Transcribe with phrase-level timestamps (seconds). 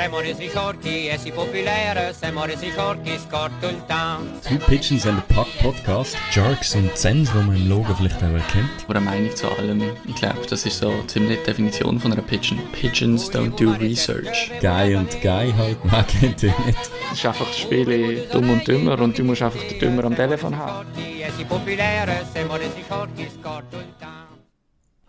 [0.00, 4.40] Siamo resi forti e si popolare, siamo resi forti, scorto il town.
[4.40, 6.16] Two Pigeons and a Puck Podcast.
[6.32, 8.70] Jerks und Zens, die man im Logo vielleicht auch erkennt.
[8.88, 9.82] Oder eine Meinung zu allem.
[10.06, 12.58] Ich glaube, das ist so ziemlich die Definition von einer Pigeon.
[12.72, 14.50] Pigeons don't do research.
[14.62, 16.78] Guy und Guy halt, man kennt ihn nicht.
[17.12, 20.16] Es ist einfach das Spiel dumm und dümmer und du musst einfach den Dümmer am
[20.16, 20.86] Telefon haben.
[20.86, 23.99] Forti e si popolare, siamo resi forti, scorto il town.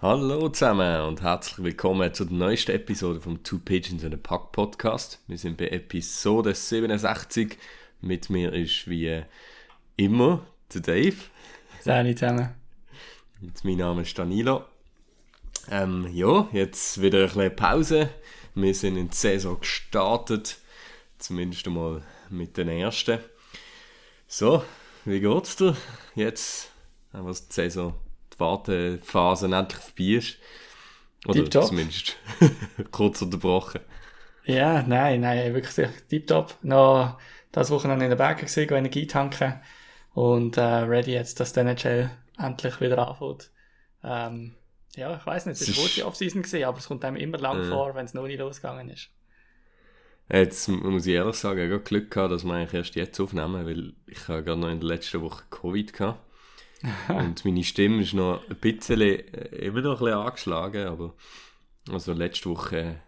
[0.02, 5.20] Hallo zusammen und herzlich willkommen zur neuesten Episode vom Two Pigeons and a Puck Podcast.
[5.28, 7.56] Wir sind bei Episode 67.
[8.02, 9.22] Mit mir ist wie
[9.98, 11.18] immer der Dave.
[11.82, 12.50] Sali zusammen.
[13.42, 14.64] Jetzt mein Name ist Danilo.
[15.70, 18.10] Ähm, ja, jetzt wieder ein bisschen Pause.
[18.56, 20.58] Wir sind in die Saison gestartet.
[21.20, 23.20] Zumindest einmal mit den ersten.
[24.28, 24.64] So,
[25.06, 25.78] wie geht's dir?
[26.16, 26.72] Jetzt
[27.12, 27.94] wir die Saison,
[28.42, 30.38] die Wartephase endlich vorbei ist.
[31.26, 31.66] Oder Tipptopp.
[31.66, 32.18] zumindest
[32.92, 33.82] kurz unterbrochen.
[34.46, 36.56] Ja, nein, nein, wirklich sehr tipptopp.
[36.64, 37.20] Noch
[37.52, 39.62] das Wochenende in den Bergen gesehen, Energie tanken
[40.14, 43.52] und äh, ready jetzt, dass der NHL endlich wieder anfängt.
[44.04, 44.56] Ähm,
[44.96, 47.62] ja, ich weiß nicht, es ist- gute Offseason gesehen, aber es kommt einem immer lang
[47.64, 47.70] Ja.
[47.70, 49.10] vor, wenn es noch nicht losgegangen ist.
[50.30, 53.66] Jetzt muss ich ehrlich sagen, ich habe Glück gehabt, dass wir eigentlich erst jetzt aufnehmen,
[53.66, 56.20] weil ich habe gerade noch in der letzten Woche Covid gehabt.
[57.10, 59.20] Und meine Stimme ist noch ein bisschen, äh,
[59.66, 61.16] immer noch ein bisschen angeschlagen, aber
[61.90, 63.02] also letzte Woche,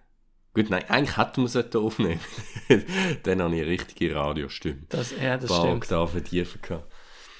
[0.53, 2.21] gut, nein, eigentlich hätten wir es aufnehmen.
[3.23, 4.83] Dann habe ich eine richtige Radiostimme.
[4.89, 5.75] Das, ja, das paar stimmt.
[5.77, 6.91] Oktaven tiefer gehabt.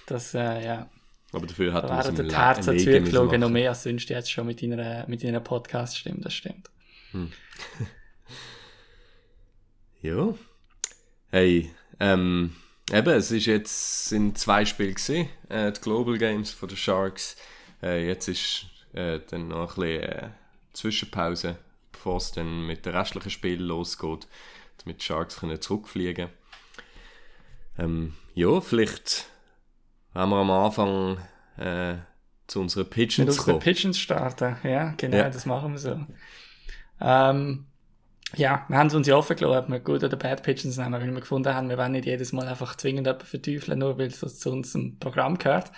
[0.08, 0.90] Das, äh, ja.
[1.32, 4.10] Aber dafür Da hätten wir es wären im die Herzen zugeflogen, noch mehr als sonst
[4.10, 6.70] jetzt schon mit deiner, mit deiner Podcast-Stimme, das stimmt.
[10.04, 10.34] Ja.
[11.32, 12.54] Hey, ähm,
[12.92, 17.36] eben, es ist jetzt sind zwei Spiele gesehen, äh, die Global Games von den Sharks.
[17.82, 20.30] Äh, jetzt ist äh, dann noch ein bisschen äh,
[20.74, 21.58] Zwischenpause,
[21.92, 24.28] bevor es dann mit den restlichen Spielen losgeht,
[24.84, 26.30] damit die Sharks können zurückfliegen.
[27.78, 29.28] Ähm, ja, vielleicht
[30.14, 31.18] haben wir am Anfang
[31.58, 31.96] äh,
[32.48, 33.60] zu unseren Mit Pigeons unseren kommen.
[33.60, 35.30] Pigeons starten, ja, genau, Ja.
[35.30, 36.00] das machen wir so.
[37.02, 37.66] Ähm,
[38.36, 40.94] ja, wir haben es uns ja offen gelassen, ob wir Good oder Bad Pigeons nehmen,
[40.94, 44.08] weil wir gefunden haben, wir wollen nicht jedes Mal einfach zwingend jemanden verteufeln, nur weil
[44.08, 45.72] es zu unserem Programm gehört.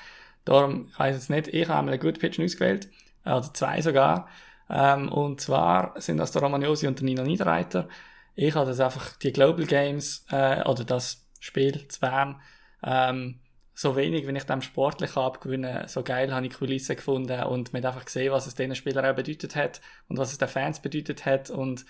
[0.45, 2.89] Darum, weiß jetzt nicht, ich habe einmal einen Good Pigeon ausgewählt,
[3.25, 4.29] äh, oder zwei sogar.
[4.69, 7.87] Ähm, und zwar sind das der Romagnosi und der Nino Niederreiter.
[8.35, 12.41] Ich habe das einfach, die Global Games, äh, oder das Spiel zu Bern,
[12.83, 13.39] ähm,
[13.73, 17.73] so wenig, wenn ich dem sportlich abgewinnen, so geil habe ich die Kulissen gefunden und
[17.73, 20.79] hat einfach gesehen, was es diesen Spielern auch bedeutet hat und was es den Fans
[20.81, 21.85] bedeutet hat und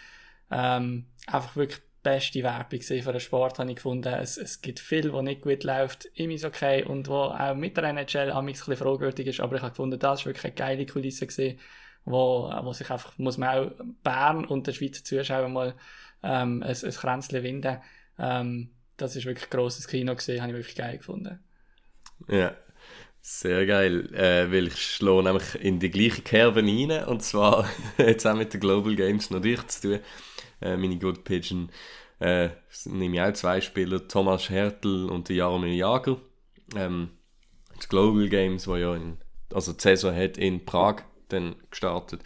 [0.51, 4.13] ähm, einfach wirklich die beste Werbung für den Sport habe ich gefunden.
[4.13, 7.85] Es, es gibt viel, was nicht gut läuft im Eishockey und wo auch mit der
[7.85, 10.85] NHL am ein bisschen fragwürdig ist, aber ich habe gefunden, das ist wirklich eine geile
[10.85, 11.59] Kulisse gesehen,
[12.05, 13.71] wo, wo sich einfach, muss man auch
[14.03, 15.73] Bern und der Schweizer Zuschauer mal
[16.21, 17.77] ähm, ein, ein Kränzchen winden.
[18.19, 21.39] Ähm, das ist wirklich ein grosses Kino gesehen, habe ich wirklich geil gefunden.
[22.27, 22.55] Ja,
[23.21, 24.13] sehr geil.
[24.13, 27.05] Äh, weil ich schlage nämlich in die gleiche Kerbe rein.
[27.05, 27.67] Und zwar
[27.97, 29.99] jetzt auch mit den Global Games noch dich zu tun.
[30.65, 31.69] Äh, meine Good Pigeon
[32.19, 32.49] äh,
[32.85, 36.17] nehme ich auch zwei Spieler, Thomas Hertel und Jaromir Jager.
[36.75, 37.11] Ähm,
[37.81, 39.17] die Global Games, wo ja in,
[39.53, 42.21] also die hat in Prag dann gestartet.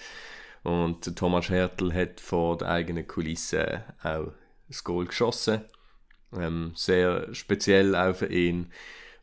[0.63, 4.31] Und Thomas Hertel hat vor der eigenen Kulisse auch
[4.67, 5.61] das Goal geschossen.
[6.37, 8.71] Ähm, sehr speziell auch für ihn.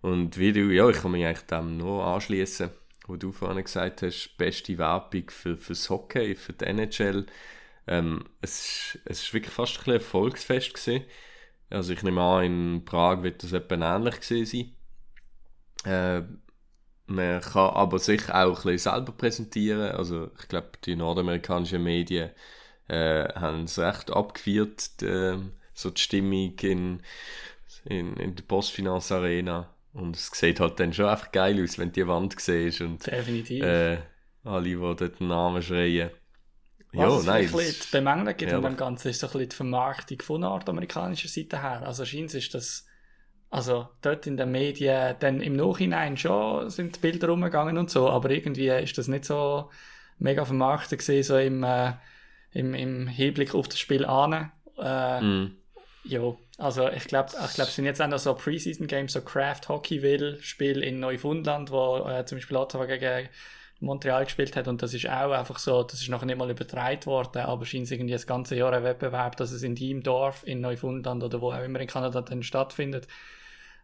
[0.03, 2.71] Und wie du, ja, ich kann mich eigentlich dem nur anschließen,
[3.07, 7.27] wo du vorhin gesagt hast, beste Werbung für, fürs Hockey, für die NHL.
[7.87, 11.05] Ähm, es, es ist wirklich fast ein bisschen ein Volksfest gewesen.
[11.71, 14.75] Also ich nehme an, in Prag wird das etwa ähnlich gewesen
[15.85, 15.93] sein.
[15.93, 16.23] Äh,
[17.07, 19.93] man kann aber sich auch ein bisschen selber präsentieren.
[19.93, 22.31] Also ich glaube, die nordamerikanischen Medien
[22.89, 25.39] äh, haben es recht abgefeiert, die,
[25.75, 27.03] so die Stimmung in,
[27.85, 29.73] in, in der Postfinance Arena.
[29.93, 33.07] Und es sieht halt dann schon einfach geil aus, wenn du die Wand siehst und
[33.07, 33.63] Definitiv.
[33.63, 33.99] äh,
[34.45, 36.11] alle, die dort den Namen schreien.
[36.93, 39.27] Was Ja, es vielleicht ein bisschen zu bemängeln gibt Ja, an dem Ganzen, ist so
[39.27, 41.83] ein bisschen die Vermarktung von nordamerikanischer Seite her.
[41.87, 42.87] Also scheint ist das,
[43.51, 48.09] also dort in den Medien, dann im Nachhinein schon sind die Bilder rumgegangen und so,
[48.09, 49.71] aber irgendwie ist das nicht so
[50.19, 51.93] mega vermarktet gewesen, so im, äh,
[52.53, 54.53] im, im Hinblick auf das Spiel an.
[54.79, 55.57] Äh, Mm.
[56.05, 59.69] ja, also ich glaube, ich glaub, es sind jetzt auch noch so Preseason-Games, so Craft
[59.69, 63.29] Hockeyville, Spiel in Neufundland, wo äh, zum Beispiel Ottawa gegen
[63.81, 67.05] Montreal gespielt hat und das ist auch einfach so, das ist nachher nicht mal übertragen
[67.07, 70.47] worden, aber scheint es irgendwie das ganze Jahr ein Wettbewerb, dass es in deinem Dorf,
[70.47, 73.07] in Neufundland oder wo auch immer in Kanada dann stattfindet.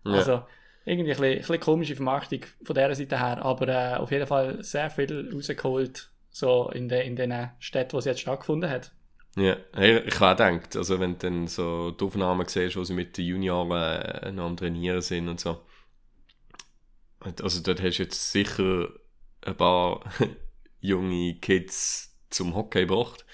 [0.04, 0.12] Ja.
[0.12, 0.42] Also
[0.84, 4.26] irgendwie ein bisschen, ein bisschen komische Vermarktung von dieser Seite her, aber äh, auf jeden
[4.26, 8.92] Fall sehr viel rausgeholt, so in, de, in den Städten, wo es jetzt stattgefunden hat.
[9.36, 12.94] Ja, hey, ich habe gedacht, also wenn du dann so die Aufnahmen siehst, wo sie
[12.94, 15.60] mit den Junioren äh, noch am Trainieren sind und so.
[17.20, 18.88] Also dort hast du jetzt sicher
[19.42, 20.00] ein paar
[20.80, 23.24] junge Kids zum Hockey gebracht.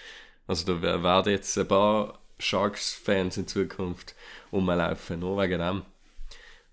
[0.46, 4.14] Also da werden jetzt ein paar Sharks-Fans in Zukunft
[4.52, 5.82] rumlaufen, nur wegen dem.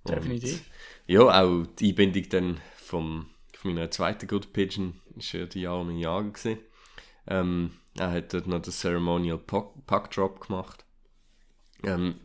[0.03, 0.63] Und, Definitiv.
[1.07, 5.81] Ja, auch die Einbindung dann vom, von meiner zweiten Good Pigeon ist ja die Jahre
[5.81, 6.59] und Jahre gewesen.
[7.27, 10.85] Ähm, er hat dort noch den Ceremonial Puck, Puck Drop gemacht.
[11.83, 12.19] Ähm,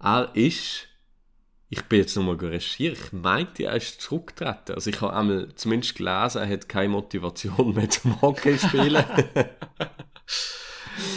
[0.00, 0.88] er ist,
[1.72, 4.74] ich bin jetzt nochmal recherchiert, ich meinte, er ist zurückgetreten.
[4.74, 9.02] Also ich habe einmal zumindest gelesen, er hat keine Motivation mehr zum Hockey spielen.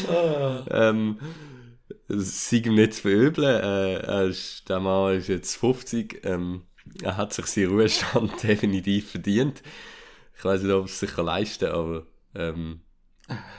[0.72, 1.20] ähm,
[2.08, 3.62] es sei ihm nicht zu verübeln.
[3.62, 6.22] Äh, er ist, der Mann ist jetzt 50.
[6.24, 6.62] Ähm,
[7.04, 9.62] er hat sich seinen Ruhestand definitiv verdient.
[10.38, 12.80] Ich weiß nicht, ob er es sich leisten kann, aber ähm,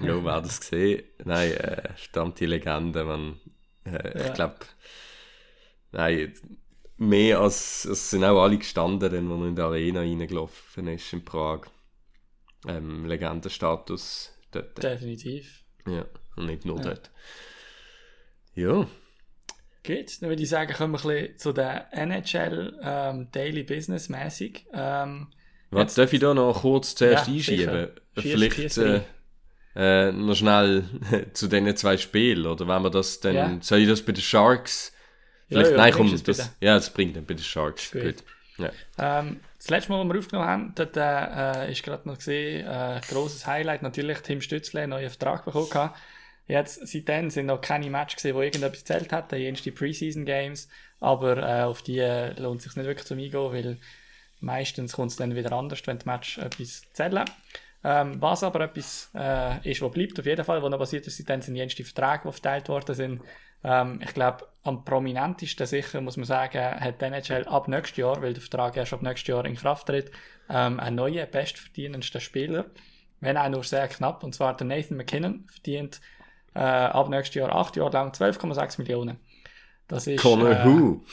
[0.00, 1.02] ja, wer das gesehen?
[1.26, 1.90] Nein, äh,
[2.38, 3.38] die Legende, man.
[3.84, 4.26] Äh, Ja.
[4.28, 4.56] Ich glaube,
[5.92, 6.32] nein,
[6.98, 11.24] mehr als es sind auch alle gestanden, wo er in die Arena reingelaufen ist in
[11.24, 11.62] Prag.
[12.66, 14.82] Ähm, Legendenstatus dort.
[14.82, 15.62] Definitiv.
[15.86, 16.04] Ja,
[16.36, 16.82] und nicht nur Ja.
[16.84, 17.10] dort.
[18.54, 18.86] Ja,
[19.86, 24.08] Gut, dann würde ich sagen, kommen wir ein bisschen zu der NHL ähm, Daily Business
[24.08, 24.66] mäßig.
[24.72, 25.28] Ähm,
[25.70, 27.58] was Jetzt- darf ich da noch kurz zuerst Ja, einschieben?
[27.58, 27.90] sicher.
[28.16, 29.02] Vielleicht äh,
[29.76, 30.84] äh, noch schnell
[31.34, 33.58] zu diesen zwei Spielen, oder wenn wir das dann, Ja.
[33.60, 34.92] soll ich das bei den Sharks?
[35.48, 36.50] Vielleicht, ja, nein, komm, es das, bitte.
[36.60, 37.90] ja, das bringt dann bei den Sharks.
[37.90, 38.02] Gut.
[38.02, 38.24] Gut.
[38.58, 38.70] Ja.
[38.98, 43.00] Ähm, das letzte Mal, als wir aufgenommen haben, dort äh, ist gerade noch gesehen, äh,
[43.08, 45.98] grosses Highlight, natürlich Tim Stützle, einen neuen Vertrag bekommen gehabt.
[46.48, 50.68] Jetzt, seitdem sind noch keine Matches gesehen, wo irgendetwas zählt hat, die die Preseason Games,
[51.00, 53.78] aber äh, auf die äh, lohnt es sich nicht wirklich zum Eingehen, weil
[54.40, 57.24] meistens kommt es dann wieder anders, wenn die Match etwas zählen.
[57.82, 61.16] Ähm, was aber etwas äh, ist, was bleibt, auf jeden Fall, was noch passiert ist,
[61.16, 63.22] seitdem sind die Verträge, die verteilt worden sind.
[63.64, 68.20] Ähm, ich glaube, am prominentesten sicher, muss man sagen, hat die NHL ab nächstes Jahr,
[68.20, 70.10] weil der Vertrag erst ab nächstes Jahr in Kraft tritt,
[70.48, 72.66] ähm, einen neuen bestverdienendsten Spieler,
[73.20, 76.00] wenn auch nur sehr knapp, und zwar der Nathan McKinnon verdient
[76.54, 79.18] äh, ab nächstes Jahr acht Jahre lang 12,6 Millionen.
[79.88, 81.04] Das ist, Connor äh, Who.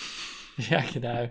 [0.58, 1.30] ja, genau.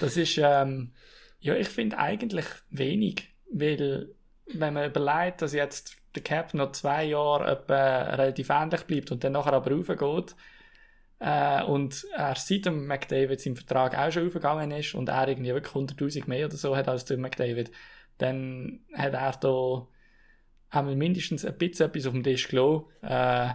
[0.00, 0.92] Das ist, ähm,
[1.40, 4.14] ja, ich finde eigentlich wenig, weil,
[4.52, 9.32] wenn man überlegt, dass jetzt der Cap noch zwei Jahre relativ ähnlich bleibt und dann
[9.32, 10.36] nachher aber raufgeht,
[11.20, 15.54] äh, und er seit dem McDavid seinem Vertrag auch schon aufgegangen ist und er irgendwie
[15.54, 17.70] wirklich 100.000 mehr oder so hat als der McDavid,
[18.18, 19.86] dann hat er da
[20.70, 22.84] einmal mindestens ein bisschen etwas auf dem Tisch gelassen.
[23.02, 23.54] Äh,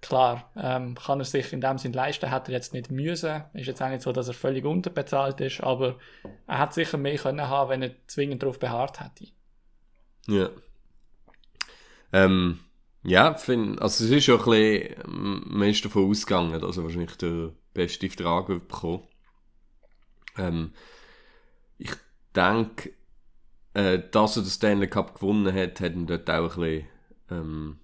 [0.00, 3.44] klar, ähm, kann er sich in dem Sinn leisten, hat er jetzt nicht müssen.
[3.54, 5.98] Ist jetzt auch nicht so, dass er völlig unterbezahlt ist, aber
[6.46, 9.32] er hat sicher mehr können haben, wenn er zwingend darauf beharrt hätte.
[10.26, 10.50] Ja.
[12.12, 12.60] Ähm,
[13.08, 17.16] ja, find, also es ist schon ein bisschen, man ist davon ausgegangen, dass er wahrscheinlich
[17.16, 19.02] der beste Vertrag wird bekommen.
[20.36, 20.72] Ähm,
[21.78, 21.92] ich
[22.34, 22.92] denke,
[23.74, 26.86] äh, dass er den Stanley Cup gewonnen hat, hat ihn dort auch ein bisschen,
[27.30, 27.78] ähm,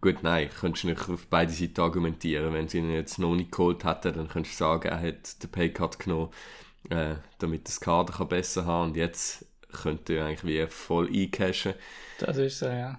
[0.00, 2.54] gut, nein, könntest du nicht auf beide Seiten argumentieren.
[2.54, 5.50] Wenn sie ihn jetzt noch nicht geholt hätten, dann könntest du sagen, er hat den
[5.50, 6.30] Paycut genommen,
[6.90, 11.74] äh, damit das Kader kann besser haben und jetzt könnte er eigentlich wie voll eincashen.
[12.18, 12.98] Das ist so, ja.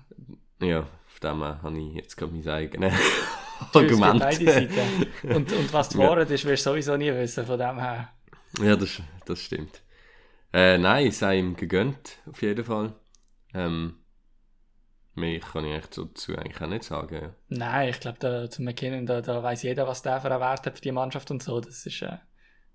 [0.61, 0.87] Ja,
[1.23, 2.93] dem habe ich jetzt gerade mein eigenes
[3.73, 4.19] Argument.
[4.19, 5.07] beide Seiten.
[5.35, 6.09] Und, und was die Ja.
[6.09, 8.09] Wahrheit ist, wirst du sowieso nie wissen, von dem her.
[8.61, 9.81] ja, das, das stimmt.
[10.51, 12.93] Äh, nein, es sei ihm gegönnt, auf jeden Fall.
[13.53, 13.95] Ähm,
[15.15, 17.15] mehr kann ich eigentlich dazu eigentlich auch nicht sagen.
[17.21, 17.35] Ja.
[17.49, 20.65] Nein, ich glaube, da, zu McKinnon, da, da weiß jeder, was der für einen Wert
[20.65, 21.59] hat für die Mannschaft und so.
[21.61, 22.17] Das ist, äh,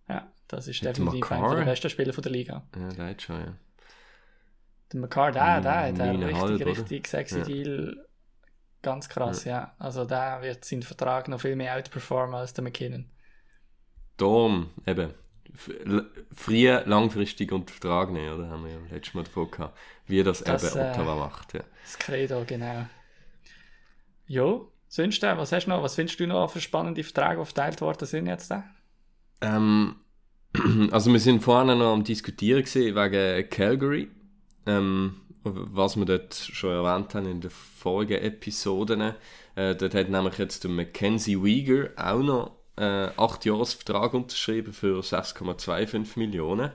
[0.08, 2.66] ja, das ist der definitiv einer der besten Spieler von der Liga.
[2.76, 3.54] Ja, der hat schon, ja.
[4.92, 6.66] Der McCarr, der, der hat einen richtig, oder?
[6.66, 7.44] richtig sexy Ja.
[7.44, 8.07] Deal.
[8.82, 9.74] Ganz krass, ja.
[9.78, 13.10] Also der wird seinen Vertrag noch viel mehr outperformen als der McKinnon.
[14.16, 15.14] Darum, eben,
[15.52, 18.48] f- l- früh, langfristig unter Vertrag nehmen, oder?
[18.48, 21.54] Haben wir ja letztes Mal davon gehabt, wie das, Das, eben äh, Ottawa macht.
[21.54, 21.60] Ja.
[21.82, 22.86] Das Credo, genau.
[24.26, 25.82] Jo, sonst, äh, was hast du noch?
[25.82, 28.50] Was findest du noch für spannende Verträge, die verteilt worden sind jetzt?
[28.50, 28.60] Äh?
[29.40, 29.96] Ähm,
[30.92, 34.08] also wir sind vorhin noch am diskutieren gewesen wegen Calgary,
[34.68, 39.14] ähm, was wir dort schon erwähnt haben in den vorigen Episoden.
[39.56, 44.72] Äh, dort hat nämlich jetzt der Mackenzie Weegar auch noch äh, 8 Jahres Vertrag unterschrieben
[44.72, 46.72] für 6,25 Millionen.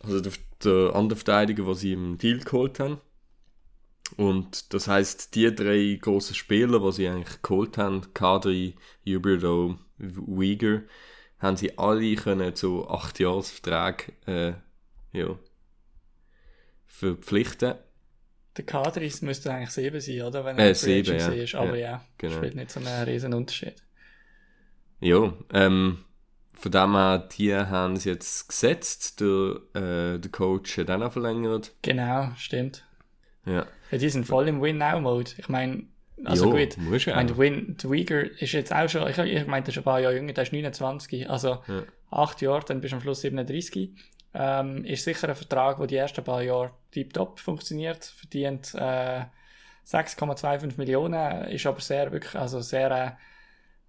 [0.00, 0.32] Also der,
[0.64, 3.00] der andere Verteidiger, den sie im Deal geholt haben.
[4.16, 10.82] Und das heißt, die drei großen Spieler, die sie eigentlich geholt haben, Kadri, Huberdeau, Weegar,
[11.38, 14.52] haben sie alle können zu 8 Jahresvertrag äh,
[15.12, 15.38] ja,
[16.92, 17.74] verpflichten.
[18.56, 20.44] Der Kadris müsste eigentlich 7 sein, oder?
[20.44, 21.42] Wenn Äh, er sieben, Agency ja.
[21.42, 21.54] ist.
[21.54, 22.36] Aber Ja, ja, genau.
[22.36, 23.76] spielt nicht so einen riesen Unterschied.
[25.00, 26.04] Ja, ähm,
[26.52, 29.20] von dem her, die haben sie jetzt gesetzt.
[29.20, 31.72] Der, äh, der Coach hat dann auch verlängert.
[31.82, 32.84] Genau, stimmt.
[33.46, 33.66] Ja.
[33.90, 35.32] Ja, die sind voll im Win-Now-Mode.
[35.38, 35.84] Ich meine,
[36.24, 39.64] also Jo, gut, ich meine, Win, der Uyghur ist jetzt auch schon, ich, ich meine,
[39.64, 41.82] der ist ein paar Jahre jünger, der ist 29, also Ja.
[42.10, 43.90] acht Jahre, dann bist du am Schluss 37.
[44.34, 49.24] Ähm, ist sicher ein Vertrag, der die ersten paar Jahre tiptop funktioniert, verdient äh,
[49.86, 53.10] 6,25 Millionen, ist aber sehr, wirklich, also sehr, äh,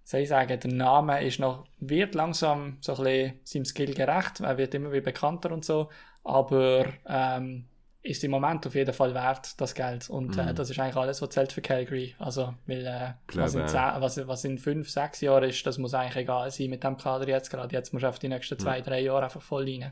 [0.02, 4.40] soll ich sagen, der Name ist noch, wird langsam so ein bisschen seinem Skill gerecht,
[4.40, 5.88] er wird immer wieder bekannter und so,
[6.24, 7.66] aber ähm,
[8.04, 10.10] ist im Moment auf jeden Fall wert, das Geld.
[10.10, 12.14] Und äh, das ist eigentlich alles, was zählt für Calgary.
[12.18, 15.78] Also, weil, äh, Glaub was, in zehn, was, was in fünf, sechs Jahren ist, das
[15.78, 17.74] muss eigentlich egal sein mit dem Kader jetzt gerade.
[17.74, 19.90] Jetzt musst du auf die nächsten zwei, drei Jahre einfach voll rein.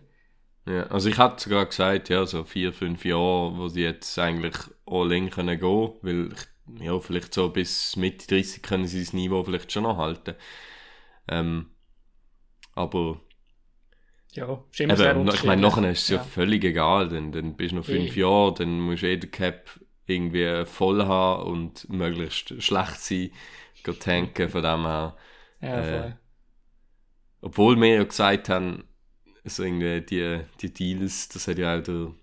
[0.67, 4.55] Ja, also ich hatte sogar gesagt, ja, so vier, fünf Jahre, wo sie jetzt eigentlich
[4.87, 9.13] all in können gehen, weil ich, ja, vielleicht so bis Mitte 30 können sie das
[9.13, 10.37] Niveau vielleicht schon noch halten.
[11.29, 11.71] Ähm,
[12.75, 13.21] aber
[14.35, 16.23] Ja, eben, ich meine, nachher ist es ja, Ja.
[16.25, 18.21] völlig egal, dann, dann bist du noch fünf Eh.
[18.21, 19.69] Jahre, dann musst du eh den Cap
[20.07, 23.31] irgendwie voll haben und möglichst schlecht sein,
[24.01, 25.17] tanken, von dem her.
[25.61, 26.17] Ja, äh, voll.
[27.43, 28.85] Obwohl wir ja gesagt haben,
[29.45, 32.15] also irgendwie die, die Deals, das hat ja auch der,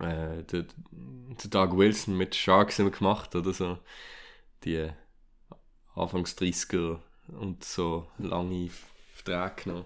[0.00, 3.78] äh, der, der Doug Wilson mit Sharks immer gemacht, oder so.
[4.64, 4.88] Die
[5.94, 8.70] Anfangs 30er und so lange
[9.14, 9.84] Verträge genommen.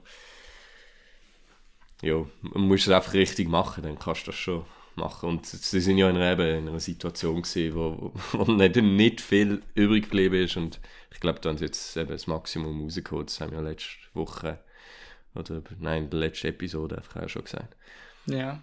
[2.02, 4.64] Ja, man muss es einfach richtig machen, dann kannst du das schon
[4.94, 5.28] machen.
[5.28, 9.20] Und sie sind ja in einer, eben in einer Situation gewesen, wo, wo nicht, nicht
[9.20, 10.80] viel übrig geblieben ist und
[11.10, 13.28] ich glaube, da haben sie jetzt eben das Maximum rausgeholt.
[13.28, 14.60] Das haben wir ja letzte Woche,
[15.38, 17.76] oder nein, in der letzten Episode einfach auch schon gesagt.
[18.26, 18.62] Ja.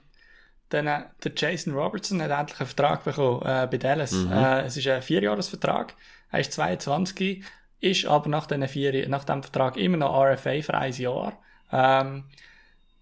[0.70, 4.12] Dann, äh, der Jason Robertson hat endlich einen Vertrag bekommen äh, bei Dallas.
[4.12, 4.32] Mhm.
[4.32, 5.94] Äh, es ist ein Vierjahresvertrag.
[6.32, 7.44] Er ist 22,
[7.80, 11.40] ist aber nach, vier, nach dem Vertrag immer noch RFA für ein Jahr.
[11.72, 12.26] Ähm,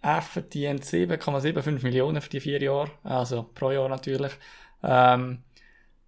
[0.01, 4.33] er verdient 7,75 Millionen für die vier Jahre, also pro Jahr natürlich.
[4.83, 5.43] Ähm,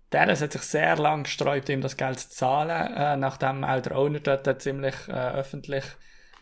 [0.09, 3.97] Dallas hat sich sehr lange gesträubt, ihm das Geld zu zahlen, äh, nachdem auch der
[3.97, 5.83] Owner dort ziemlich äh, öffentlich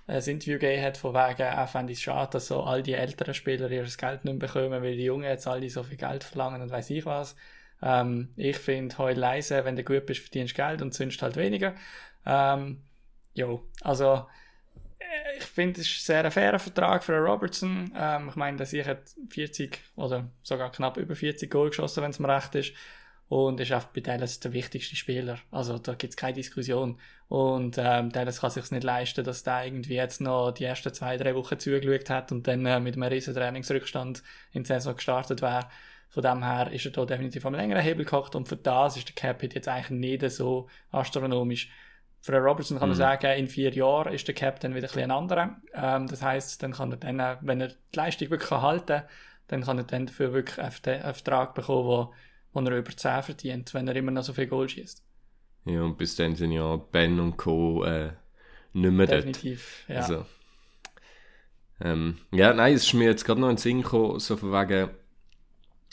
[0.07, 3.33] ein Interview gegeben hat, von wegen, er fände es schade, dass so all die älteren
[3.33, 6.71] Spieler ihr Geld nicht bekommen, weil die Jungen jetzt alle so viel Geld verlangen und
[6.71, 7.35] weiß ich was.
[7.81, 11.35] Ähm, ich finde, heul leise, wenn du gut bist, verdienst du Geld und sonst halt
[11.35, 11.75] weniger.
[12.25, 12.83] Ähm,
[13.33, 14.25] jo, also
[14.99, 17.91] äh, ich finde, es ist ein sehr fairer Vertrag für Robertson.
[17.95, 22.11] Ähm, ich meine, dass ich hat 40 oder sogar knapp über 40 Goal geschossen, wenn
[22.11, 22.73] es mir recht ist.
[23.35, 25.39] Und ist auch bei Dallas der wichtigste Spieler.
[25.49, 26.99] Also da gibt es keine Diskussion.
[27.29, 31.17] Und ähm, Dallas kann sich nicht leisten, dass der irgendwie jetzt noch die ersten zwei,
[31.17, 34.21] drei Wochen zugeschaut hat und dann äh, mit einem riesen Trainingsrückstand
[34.51, 35.67] in die Saison gestartet wäre.
[36.09, 39.07] Von dem her ist er da definitiv am längeren Hebel gehockt und für das ist
[39.07, 41.71] der Cap-Hit jetzt eigentlich nicht so astronomisch.
[42.21, 43.01] Für einen Robertson kann man Mhm.
[43.01, 45.57] sagen, in vier Jahren ist der Cap dann wieder ein bisschen ein anderer.
[45.73, 49.03] Ähm, das heißt, dann kann er dann, äh, wenn er die Leistung wirklich halten kann,
[49.47, 52.13] dann kann er dann dafür wirklich einen Vert- einen Vertrag bekommen, wo,
[52.53, 55.03] wo er über 10 verdient, wenn er immer noch so viel Goal schießt.
[55.65, 57.83] Ja, und bis dann sind ja Ben und Co.
[57.83, 58.11] Äh,
[58.73, 59.19] nicht mehr dort.
[59.19, 59.97] Definitiv, ja.
[59.97, 60.25] Also,
[61.81, 64.51] ähm, ja, nein, es ist mir jetzt gerade noch in den Sinn gekommen, so von
[64.51, 64.89] wegen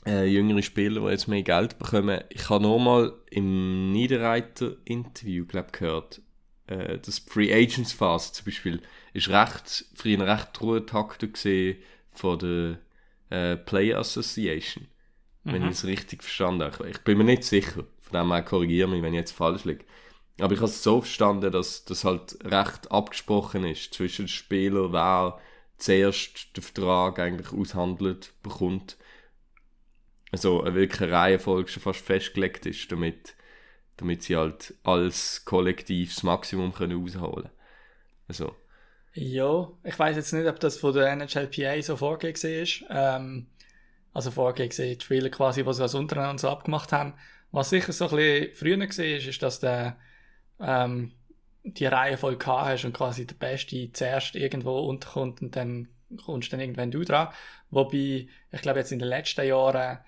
[0.07, 2.23] äh, jüngere Spieler, die jetzt mehr Geld bekommen.
[2.31, 6.23] Ich habe noch mal im Niederreiter-Interview, glaube gehört,
[6.67, 8.81] äh, das Free Agents Phase zum Beispiel
[9.13, 11.79] ist recht, früher recht Ruhetakte gesehen
[12.13, 12.79] von der
[13.31, 14.87] äh, Player Association,
[15.49, 16.91] wenn ich es richtig verstanden habe.
[16.91, 19.85] Ich bin mir nicht sicher, von dem her korrigiere mich, wenn ich jetzt falsch liege.
[20.41, 24.93] Aber ich habe es so verstanden, dass das halt recht abgesprochen ist zwischen den Spielern,
[24.93, 25.39] wer
[25.79, 28.97] zuerst den Vertrag eigentlich aushandelt bekommt.
[30.33, 33.35] Also eine wirkliche Reihenfolge schon fast festgelegt ist, damit,
[33.97, 37.51] damit sie halt als Kollektiv das Maximum können rausholen
[38.29, 38.55] Also,
[39.15, 42.85] Ja, ich weiß jetzt nicht, ob das von der NHLPA so vorgegeben ist.
[42.91, 43.49] Ähm,
[44.13, 47.15] also vorgegeben, die Spieler quasi, die sie das untereinander so abgemacht haben.
[47.53, 49.97] Was sicher so ein bisschen früher war, ist, ist, dass der,
[50.61, 51.13] ähm,
[51.65, 55.89] die Reihe voll gehabt hast und quasi der Beste zuerst irgendwo unterkommt und dann
[56.25, 57.29] kommst dann irgendwann du dran.
[57.71, 59.99] Wobei, ich glaube jetzt in den letzten Jahren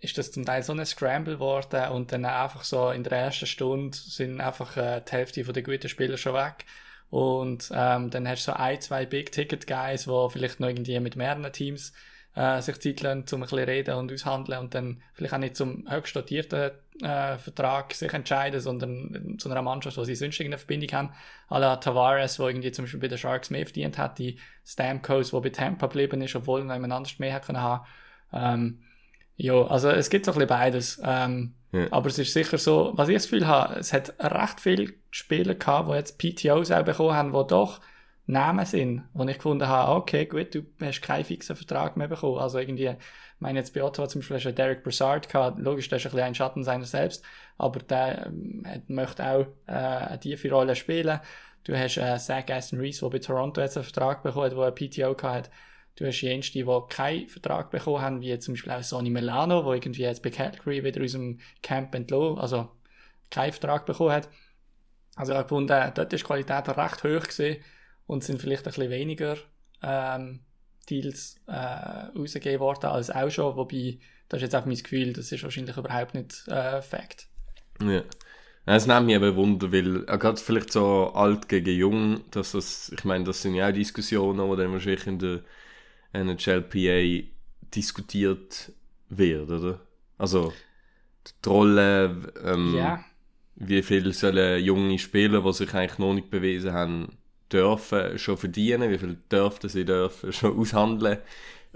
[0.00, 3.46] ist das zum Teil so ein Scramble geworden und dann einfach so in der ersten
[3.46, 6.64] Stunde sind einfach äh, die Hälfte den guten Spieler schon weg.
[7.10, 11.52] Und ähm, dann hast du so ein, zwei Big-Ticket-Guys, die vielleicht noch irgendwie mit mehreren
[11.52, 11.92] Teams
[12.34, 15.56] äh, sich Zeit lassen, um ein bisschen reden und aushandeln und dann vielleicht auch nicht
[15.56, 16.70] zum höchst dotierten
[17.02, 21.10] äh, Vertrag sich entscheiden, sondern zu einer Mannschaft, wo sie sonst irgendeine Verbindung haben.
[21.48, 25.32] À la Tavares, wo irgendwie zum Beispiel bei den Sharks mehr verdient hat, die Stamkos,
[25.32, 27.86] wo bei Tampa geblieben ist, obwohl er jemand anders mehr hätte können haben.
[28.32, 28.82] Ähm,
[29.36, 31.00] Ja, also es gibt so ein bisschen beides.
[31.04, 31.86] Ähm, Ja.
[31.90, 35.54] Aber es ist sicher so, was ich das Gefühl habe, es hat recht viele Spieler
[35.54, 37.80] gehabt, die jetzt PTOs auch bekommen haben, die doch
[38.28, 42.38] Namen sind, wo ich gefunden habe, okay, gut, du hast keinen fixen Vertrag mehr bekommen.
[42.38, 42.96] Also irgendwie, ich
[43.40, 46.26] meine jetzt bei Ottawa zum Beispiel hast Derek Brassard gehabt, logisch, der ist ein bisschen
[46.26, 47.24] ein Schatten seiner selbst,
[47.56, 51.20] aber der ähm, möchte auch äh, eine tiefe Rolle spielen.
[51.64, 54.64] Du hast äh, Zach Aston Reese, der bei Toronto jetzt einen Vertrag bekommen hat, der
[54.64, 55.50] einen PTO hat.
[55.96, 59.72] Du hast jenste, die keinen Vertrag bekommen haben, wie zum Beispiel auch Sonny Milano, der
[59.72, 62.68] irgendwie jetzt bei Calgary wieder aus dem Camp entlohnt, also
[63.30, 64.28] keinen Vertrag bekommen hat.
[65.16, 67.56] Also ich habe gefunden, dort ist die Qualität recht hoch gewesen
[68.08, 69.38] und sind vielleicht ein bisschen weniger
[69.82, 70.40] ähm,
[70.90, 75.30] Deals äh, rausgegeben worden als auch schon, wobei, das ist jetzt auch mein Gefühl, das
[75.30, 77.28] ist wahrscheinlich überhaupt nicht äh, Fakt.
[77.82, 78.04] Ja.
[78.66, 82.90] Es nimmt mich eben Wunder, weil äh, gerade vielleicht so alt gegen jung, dass das,
[82.90, 85.42] ich meine, das sind ja auch Diskussionen, die dann wahrscheinlich in der
[86.12, 87.28] NHLPA
[87.74, 88.72] diskutiert
[89.10, 89.80] wird, oder?
[90.18, 90.52] Also
[91.44, 93.04] die Rolle, ähm, Ja,
[93.56, 97.17] wie viel sollen junge Spieler, die sich eigentlich noch nicht bewiesen haben,
[97.52, 101.18] dürfen schon verdienen, wie viel dürften sie dürfen schon aushandeln.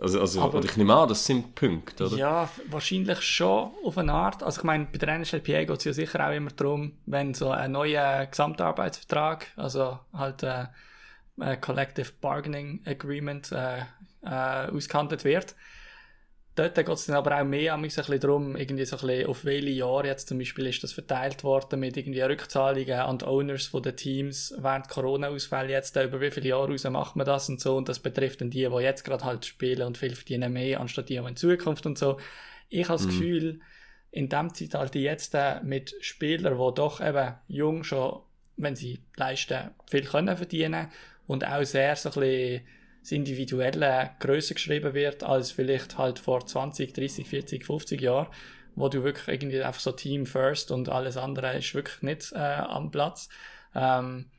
[0.00, 2.16] Also, also Aber- oder ich nehme an, das sind Punkte, oder?
[2.16, 4.42] Ja, wahrscheinlich schon auf eine Art.
[4.42, 7.50] Also ich meine, bei der NHLPA geht es ja sicher auch immer darum, wenn so
[7.50, 10.66] ein neuer Gesamtarbeitsvertrag, also halt äh,
[11.38, 13.80] ein Collective Bargaining Agreement äh,
[14.24, 15.54] äh, ausgehandelt wird.
[16.54, 19.44] Dort geht es dann aber auch mehr ein bisschen darum, irgendwie so ein bisschen auf
[19.46, 23.66] welche Jahre jetzt zum Beispiel ist das verteilt worden mit irgendwie Rückzahlungen an die Owners
[23.68, 27.58] von den Teams während Corona-Ausfälle jetzt, über wie viele Jahre raus macht man das und
[27.58, 30.80] so und das betrifft dann die, die jetzt gerade halt spielen und viel verdienen mehr,
[30.80, 32.18] anstatt die, die in Zukunft und so.
[32.68, 33.60] Ich habe das Gefühl,
[34.10, 38.20] in dem Zeitalter jetzt äh, mit Spielern, die doch eben jung schon,
[38.58, 40.88] wenn sie leisten, viel können verdienen
[41.26, 42.66] und auch sehr so ein bisschen
[43.02, 48.28] das Individuelle grösser geschrieben wird, als vielleicht halt vor 20, 30, 40, 50 Jahren,
[48.76, 52.38] wo du wirklich irgendwie einfach so Team First und alles andere ist wirklich nicht äh,
[52.38, 53.28] am Platz.
[53.74, 54.30] Ähm,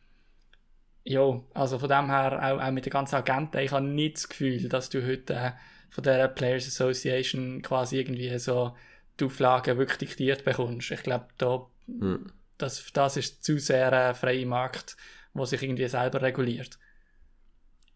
[1.06, 4.30] ja, also von dem her, auch, auch mit den ganzen Agenten, ich habe nicht das
[4.30, 5.52] Gefühl, dass du heute äh,
[5.90, 8.76] von der Players Association quasi irgendwie so
[9.20, 10.92] die Auflagen wirklich diktiert bekommst.
[10.92, 12.32] Ich glaube, da, Hm.
[12.58, 14.98] das, das ist zu sehr ein freier Markt,
[15.34, 16.80] wo sich irgendwie selber reguliert.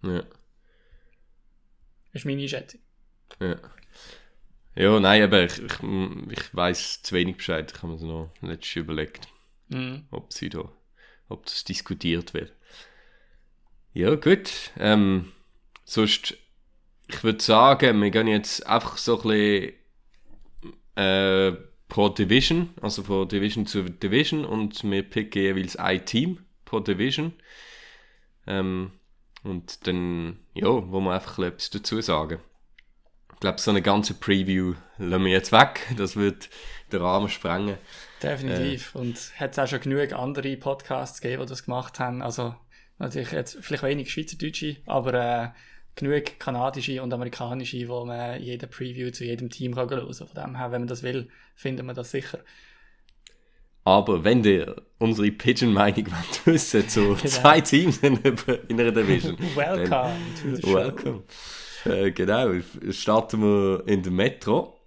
[0.03, 0.23] Ja.
[2.17, 2.79] Ist meine Einschätzung.
[3.39, 3.55] Ja.
[4.75, 5.73] Ja, nein, aber ich, ich,
[6.31, 7.71] ich weiß zu wenig Bescheid.
[7.71, 9.27] Ich habe mir das noch letztes überlegt,
[9.69, 10.05] Mhm.
[10.11, 10.71] ob sie da,
[11.29, 12.53] ob das diskutiert wird.
[13.93, 14.71] Ja, gut.
[14.79, 15.31] Ähm,
[15.83, 16.37] sonst,
[17.07, 19.73] ich würde sagen, wir gehen jetzt einfach so ein bisschen
[20.95, 21.51] äh,
[21.87, 27.33] pro Division, also von Division zu Division und wir picken jeweils ein Team pro Division.
[28.45, 28.91] Ähm,
[29.43, 32.39] und dann, ja, wo wir einfach etwas dazu sagen.
[33.33, 35.81] Ich glaube, so eine ganze Preview lassen wir jetzt weg.
[35.95, 36.49] Das wird
[36.91, 37.77] den Rahmen sprengen.
[38.21, 38.95] Definitiv.
[38.95, 42.23] Und hat es auch schon genug andere Podcasts gegeben, die das gemacht haben.
[42.23, 42.55] Also
[42.97, 45.49] natürlich jetzt vielleicht wenig Schweizerdeutsche, aber äh,
[45.95, 50.27] genug kanadische und amerikanische, wo man jede Preview zu jedem Team kann hören kann.
[50.27, 52.39] Von dem her, wenn man das will, finden wir das sicher.
[53.87, 56.07] Aber wenn ihr unsere Pigeon-Meinung
[56.43, 58.17] wissen zu zwei Teams in,
[58.67, 60.73] in einer Division, Welcome to the show.
[60.75, 61.23] Welcome.
[61.85, 62.51] Äh, genau,
[62.89, 64.77] starten wir in der Metro.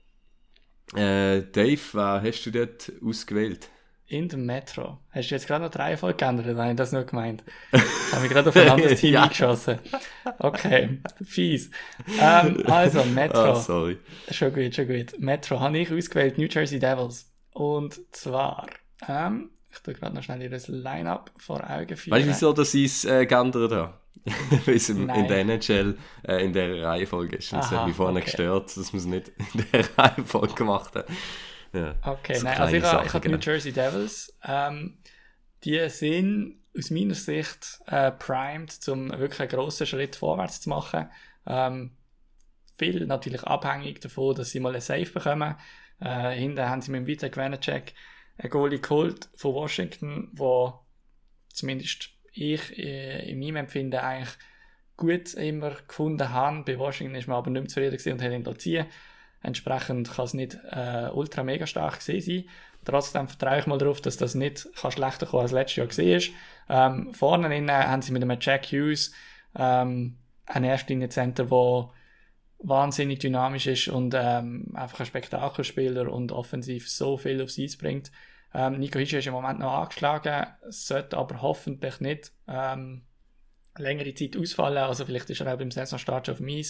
[0.95, 3.71] Äh, Dave, wer hast du dort ausgewählt?
[4.07, 4.99] In der Metro.
[5.13, 7.43] Hast du jetzt gerade noch drei Folgen geändert, habe ich das nur gemeint?
[7.73, 9.23] habe mich gerade auf ein anderes Team Ja.
[9.23, 9.79] eingeschossen.
[10.41, 11.71] Okay, fies.
[12.21, 13.53] Ähm, also, Metro.
[13.53, 13.97] Ah, sorry.
[14.31, 15.19] Schon gut, schon gut.
[15.19, 17.33] Metro habe ich ausgewählt, New Jersey Devils.
[17.53, 18.67] Und zwar,
[19.09, 22.17] ähm, ich tue gerade noch schnell ihr Line-Up vor Augen führen.
[22.17, 23.95] Weißt du, wieso dass ich es äh, geändert habe?
[24.67, 27.53] Weil es in der NHL äh, in der Reihenfolge ist.
[27.53, 28.27] Und es hat mich vorhin okay.
[28.27, 31.17] gestört, dass wir es nicht in der Reihenfolge gemacht haben.
[31.73, 31.95] Ja.
[32.03, 33.35] Okay, So nein, also ich, habe- Sachen, ich habe die.
[33.35, 34.37] New Jersey Devils.
[34.45, 34.99] Ähm,
[35.65, 41.09] die sind aus meiner Sicht äh, primed, um wirklich einen grossen Schritt vorwärts zu machen.
[41.47, 41.93] Ähm,
[42.77, 45.55] viel natürlich abhängig davon, dass sie mal einen Safe bekommen.
[46.01, 47.95] Äh, hinten haben sie mit dem Vita Gwenacek
[48.41, 50.81] einen Goalie geholt von Washington, wo
[51.53, 54.37] zumindest ich äh, in meinem Empfinden eigentlich
[54.97, 56.63] gut immer gefunden habe.
[56.65, 58.87] Bei Washington ist man aber nicht mehr zufrieden und hat ihn ziehen.
[59.43, 62.45] Entsprechend kann es nicht äh, ultra mega stark gewesen sein.
[62.85, 66.35] Trotzdem vertraue ich mal darauf, dass das nicht kann schlechter kommen als letztes Jahr gesehen
[66.69, 69.13] ähm, Vorne innen haben sie mit einem Jack Hughes
[69.55, 71.91] ähm, einen Erstlinie-Center, der
[72.63, 78.11] wahnsinnig dynamisch ist und ähm, einfach ein Spektakelspieler und offensiv so viel aufs Eis bringt.
[78.53, 83.03] Ähm, Nico Hischi ist im Moment noch angeschlagen, sollte aber hoffentlich nicht ähm,
[83.79, 84.79] längere Zeit ausfallen.
[84.79, 86.65] Also vielleicht ist er auch beim Saisonstart schon auf dem.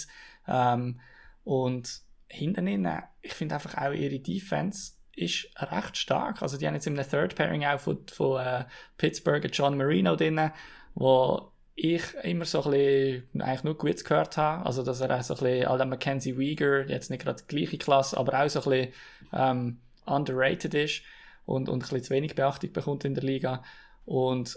[0.46, 1.00] Ähm,
[1.44, 6.42] und hinten innen, ich finde einfach auch ihre Defense ist recht stark.
[6.42, 8.64] Also die haben jetzt im Third Pairing auch von, von äh,
[8.96, 10.50] Pittsburgh John Marino drin,
[10.94, 14.64] wo ich immer so ein bisschen, eigentlich nur Gutes gehört habe.
[14.66, 17.78] Also dass er auch so ein bisschen, aller Mackenzie Weger, jetzt nicht gerade die gleiche
[17.78, 18.92] Klasse, aber auch so ein bisschen
[19.32, 21.02] ähm, underrated ist
[21.50, 23.62] und, und ein bisschen zu wenig Beachtung bekommt in der Liga.
[24.04, 24.56] Und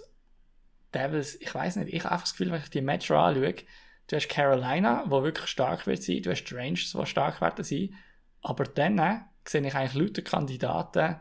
[0.93, 3.55] Devils, ich weiß nicht, ich habe einfach das Gefühl, wenn ich die Match anschaue,
[4.07, 7.95] du hast Carolina, wo wirklich stark wird sein, du hast Rangers, die stark werden sein,
[8.41, 11.19] aber dann äh, sehe ich eigentlich lauter Kandidaten,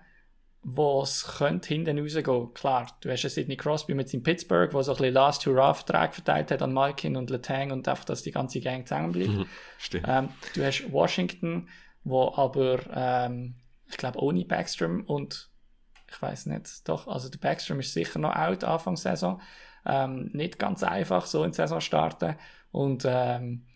[0.62, 2.52] wo es könnte hinten rausgehen.
[2.52, 6.14] Klar, du hast Sidney Crosby mit seinem Pittsburgh, wo so ein bisschen Last Hurrah Vertrag
[6.14, 9.30] verteilt hat an Malkin und Letang und einfach, dass die ganze Gang zusammenbleibt.
[9.30, 9.46] Mhm,
[9.78, 10.06] stimmt.
[10.06, 11.68] Ähm, du hast Washington,
[12.04, 13.54] wo aber, ähm,
[13.88, 15.51] ich glaube, ohne Backstrom und
[16.12, 19.40] ich weiß nicht, doch, also der Backstrom ist sicher noch out Anfang Saison.
[19.86, 22.36] Ähm, nicht ganz einfach, so in die Saison starten.
[22.70, 23.66] Und ähm,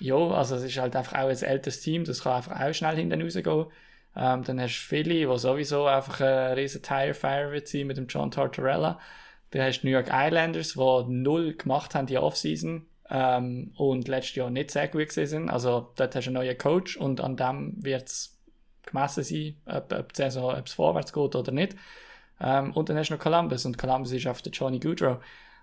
[0.00, 2.96] ja, also es ist halt einfach auch ein älteres Team, das kann einfach auch schnell
[2.96, 3.66] hinten rausgehen.
[4.16, 7.96] Ähm, dann hast du Philly, wo sowieso einfach ein riesen Tire Fire wird sein mit
[7.96, 8.98] dem John Tortorella.
[9.50, 14.36] Dann hast du New York Islanders, die null gemacht haben die Offseason ähm, und letztes
[14.36, 15.48] Jahr nicht sehr gut sind.
[15.48, 18.37] Also dort hast du einen neuen Coach und an dem wird es
[18.90, 21.76] gemessen sein, ob, ob, die Saison, ob es vorwärts geht oder nicht.
[22.40, 25.18] Ähm, und dann hast du noch Columbus und Columbus ist auf der Johnny Goodrow.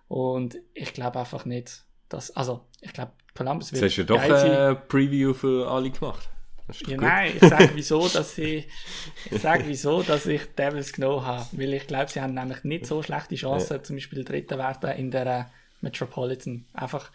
[0.07, 4.19] Und ich glaube einfach nicht, dass, also ich glaube, Columbus wird Jetzt hast du ja
[4.19, 4.75] doch geil sein.
[4.75, 6.29] ein Preview für alle gemacht.
[6.87, 8.67] Ja, nein, ich sage wieso, dass ich,
[9.29, 11.45] ich sage wieso, dass ich Devils genommen habe.
[11.51, 15.11] Weil ich glaube, sie haben nämlich nicht so schlechte Chancen, zum Beispiel Dritter werden in
[15.11, 16.65] der Metropolitan.
[16.73, 17.11] Einfach,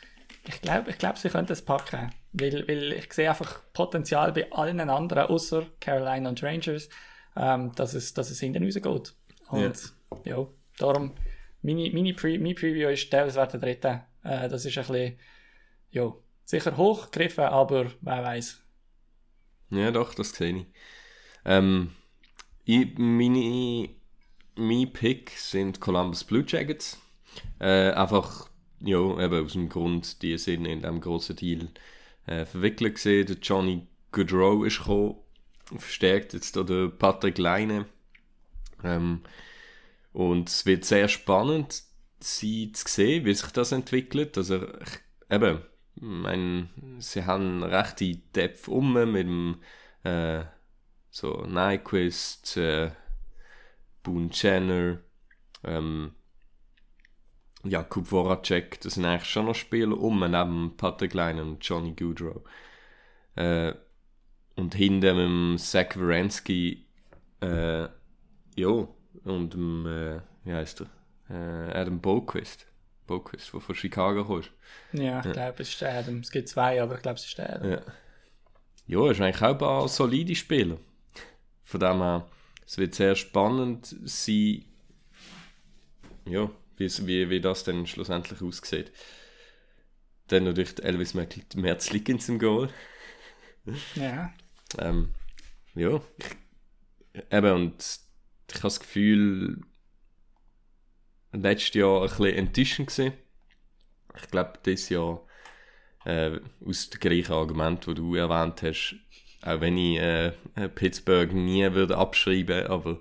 [0.55, 2.13] ich glaube, ich glaube, sie können das packen.
[2.33, 6.89] Weil, weil ich sehe einfach Potenzial bei allen anderen, außer Carolina und Rangers,
[7.37, 9.15] ähm, dass, es, dass es hinten rausgeht.
[9.49, 9.93] Und
[10.25, 10.47] ja,
[10.79, 11.13] darum,
[11.63, 14.07] meine, meine Pre mein Preview ist Devils werden Dritter.
[14.23, 15.19] Äh, das ist ein bisschen,
[15.91, 16.13] ja,
[16.45, 18.63] sicher hochgegriffen, aber wer weiß.
[19.71, 20.67] Ja, doch, das sehe ich.
[21.45, 21.93] Ähm,
[22.65, 23.91] ich meine,
[24.57, 27.01] mein Pick sind Columbus Blue Jackets.
[27.61, 28.50] Äh, einfach,
[28.81, 31.69] ja, eben aus dem Grund, die sind in diesem grossen Deal
[32.27, 33.27] äh, verwickelt gesehen.
[33.27, 35.17] Der Johnny Goodrow ist gekommen,
[35.65, 37.87] verstärkt jetzt da der Patrick Leine.
[38.83, 39.23] Ähm,
[40.13, 41.83] und es wird sehr spannend
[42.21, 44.37] sein zu sehen, wie sich das entwickelt.
[44.37, 45.59] Also, ich, eben,
[45.97, 49.57] ich meine, sie haben rechte Depth um mit dem
[50.03, 50.45] äh,
[51.11, 52.93] so Nyquist, äh,
[54.03, 54.99] Boone Jenner,
[55.65, 56.13] ähm,
[57.65, 62.43] Jakub Voracek, das sind eigentlich schon noch Spieler um, neben Patrick Leine und Johnny Goodrow.
[63.37, 63.75] Äh,
[64.57, 66.87] und hinten mit dem Zach Wierenski,
[67.41, 67.89] äh,
[68.57, 68.89] ja,
[69.25, 70.87] und dem, äh, wie heißt er?
[71.31, 72.67] Äh, Adam Boquist.
[73.07, 74.51] Boquist, der von Chicago kommt.
[74.93, 76.19] Ja, ich glaube, es ist der Adam.
[76.19, 77.71] Es gibt zwei, aber ich glaube, es ist der Adam.
[77.71, 77.81] Ja.
[78.87, 80.79] Ja, ist eigentlich auch ein paar solide Spieler.
[81.65, 82.27] Von dem her,
[82.67, 84.65] es wird sehr spannend sein,
[86.25, 88.91] ja, wie, wie, das dann schlussendlich aussieht.
[90.29, 92.71] Dann natürlich Elvis Merzlikins im Goal.
[93.95, 94.33] Ja.
[94.79, 95.15] Ähm,
[95.75, 96.01] ja,
[97.31, 98.01] eben, und
[98.49, 99.61] ich habe das Gefühl,
[101.33, 103.13] letztes Jahr ein bisschen enttäuschend gewesen.
[104.17, 105.25] Ich glaube, dieses Jahr,
[106.05, 108.97] äh, aus dem gleichen Argument, das du erwähnt hast,
[109.43, 110.33] auch wenn ich äh,
[110.75, 113.01] Pittsburgh nie würde abschreiben, aber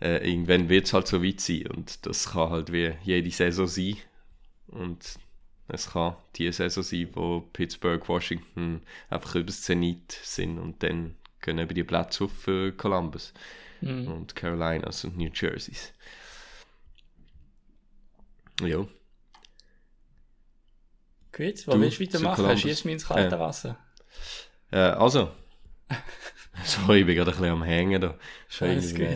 [0.00, 3.66] äh, irgendwann wird es halt so weit sein und das kann halt wie jede Saison
[3.66, 3.96] sein
[4.68, 5.18] und
[5.68, 11.16] es kann die Saison sein, wo Pittsburgh, Washington einfach über das Zenit sind und dann
[11.42, 13.32] gehen über die Plätze auf für Columbus
[13.82, 14.08] Mhm.
[14.08, 15.92] und Carolinas und New Jerseys.
[18.62, 18.86] Ja,
[21.32, 22.56] Gut, wo Du, willst du weitermachen?
[22.58, 23.38] Schieß mich ins kalte.
[23.38, 23.78] Wasser.
[24.70, 25.30] äh, also.
[26.64, 28.18] Sorry, ich bin gerade ein bisschen am Hängen da.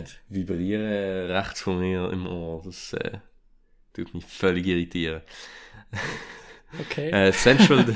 [0.03, 0.19] Gut.
[0.29, 2.61] Vibrieren rechts von mir im Ohr.
[2.63, 3.19] Das äh,
[3.93, 5.21] tut mich völlig irritieren.
[6.79, 7.09] Okay.
[7.09, 7.83] Äh, Central.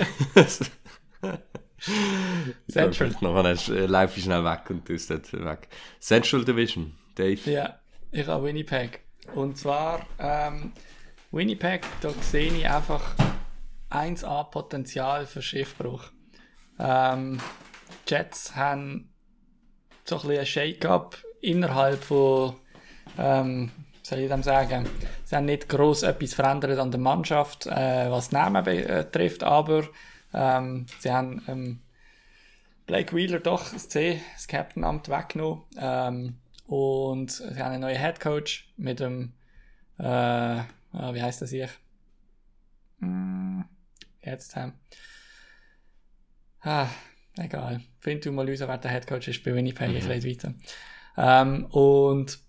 [2.70, 3.16] Central.
[3.22, 5.70] Ja, hast- äh, laufe ich schnell weg und tust dort weg.
[6.00, 7.50] Central Division, Dave.
[7.50, 7.80] Ja,
[8.12, 9.02] ich habe Winnipeg.
[9.34, 10.74] Und zwar, ähm,
[11.32, 13.16] Winnipeg, da sehe ich einfach
[13.90, 16.12] 1A Potenzial für Schiffbruch.
[16.80, 17.40] Ähm,
[18.08, 19.14] Jets haben
[20.06, 22.56] so ein bisschen ein Shake-up innerhalb von,
[23.18, 23.72] ähm,
[24.04, 24.88] soll ich dem sagen,
[25.24, 29.84] sie haben nicht groß etwas verändert an der Mannschaft, äh, was die Namen betrifft, aber
[30.34, 31.80] ähm, sie haben ähm,
[32.86, 35.64] Blake Wheeler doch das C, das Captain-Amt weggenommen.
[35.78, 36.38] Ähm,
[36.68, 39.34] und sie haben einen neuen Head Coach mit dem,
[39.98, 41.70] äh, ah, wie heißt das hier?
[43.00, 43.66] Hm,
[44.22, 44.74] jetzt haben.
[46.62, 46.88] Ah,
[47.38, 47.82] egal.
[48.00, 49.98] Find du mal wer der Headcoach ist bei Winnipeg, mhm.
[49.98, 50.54] ich rede weiter.
[51.18, 52.40] Ähm, und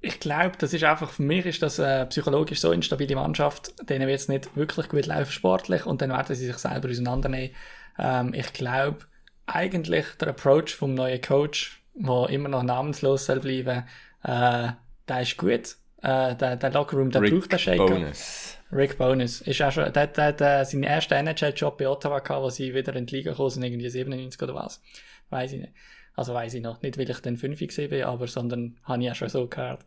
[0.00, 4.06] ich glaube, das ist einfach, für mich ist das eine psychologisch so instabile Mannschaft, denen
[4.06, 7.54] wird es nicht wirklich gut laufen sportlich und dann werden sie sich selber auseinandernehmen.
[7.98, 8.98] Ähm, ich glaube,
[9.46, 13.84] eigentlich der Approach vom neuen Coach, der immer noch namenslos soll bleiben,
[14.24, 14.72] äh,
[15.08, 15.76] der ist gut.
[16.02, 17.86] Äh, der, der Lockerroom, der Rick braucht den Shaker.
[17.86, 18.58] Bonus.
[18.74, 19.40] Rick Bonus.
[19.42, 22.94] Ist auch schon, der, der, der seinen ersten NHL-Job bei Ottawa gehabt, wo sie wieder
[22.96, 24.82] in die Liga gekommen sind, irgendwie 97 oder was.
[25.30, 25.72] Weiß ich nicht.
[26.16, 26.82] Also weiß ich noch.
[26.82, 29.84] Nicht, weil ich den 5 gesehen bin, aber, sondern habe ich ja schon so gehört.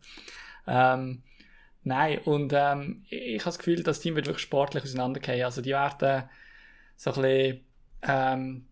[0.66, 1.22] Ähm,
[1.84, 5.44] nein, und ähm, ich, habe das Gefühl, das Team wird wirklich sportlich auseinandergehen.
[5.44, 6.24] Also die werden
[6.96, 7.60] so ein bisschen,
[8.02, 8.64] ähm,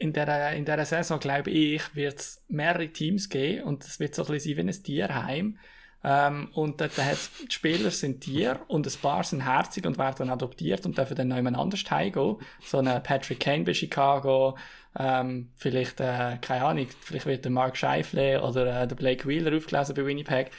[0.00, 4.14] in der, in der Saison, glaube ich, wird es mehrere Teams geben und es wird
[4.14, 5.58] so ein bisschen sein wie ein Tierheim.
[6.04, 10.30] Ähm, und dort hat's, die Spieler sind Tiere und ein paar sind herzig und werden
[10.30, 12.36] adoptiert und dürfen dann jemand anders heimgehen.
[12.64, 14.56] So ein Patrick Kane bei Chicago,
[14.96, 19.56] ähm, vielleicht, äh, keine Ahnung, vielleicht wird der Mark Scheifele oder äh, der Blake Wheeler
[19.56, 20.50] aufgelesen bei Winnipeg.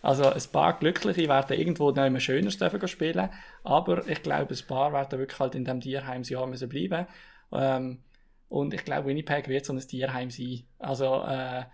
[0.00, 3.30] Also ein paar Glückliche werden irgendwo noch immer schöner dürfen spielen,
[3.62, 7.06] aber ich glaube, ein paar werden wirklich halt in dem Tierheimsjahr müssen bleiben.
[7.52, 8.02] Ähm,
[8.48, 10.64] und ich glaube, Winnipeg wird so ein Tierheim sein.
[10.78, 11.64] Also, äh,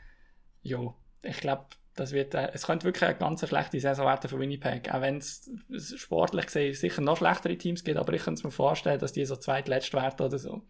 [0.62, 1.66] ja, ich glaube,
[2.00, 4.92] das wird, äh, es könnte wirklich eine ganz schlechte Saison werden für Winnipeg.
[4.92, 5.50] Auch wenn es
[5.96, 9.36] sportlich gesehen sicher noch schlechtere Teams gibt, aber ich könnte mir vorstellen, dass die so
[9.36, 10.62] zweitletzt werden oder so.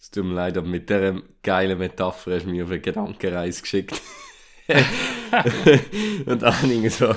[0.00, 3.62] Es tut mir leid, aber mit dieser geilen Metapher hast du mich auf eine Gedankenreise
[3.62, 4.02] geschickt.
[6.26, 7.14] und dann irgendwie so,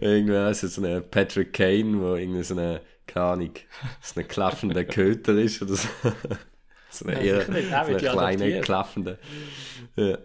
[0.00, 3.54] irgendwie also so ein Patrick Kane, wo irgendwie so eine, keine Ahnung,
[4.00, 5.88] so ein klaffender Köter ist oder so.
[6.90, 9.18] so eine eher so eine kleine, klaffende.
[9.96, 10.18] Ja.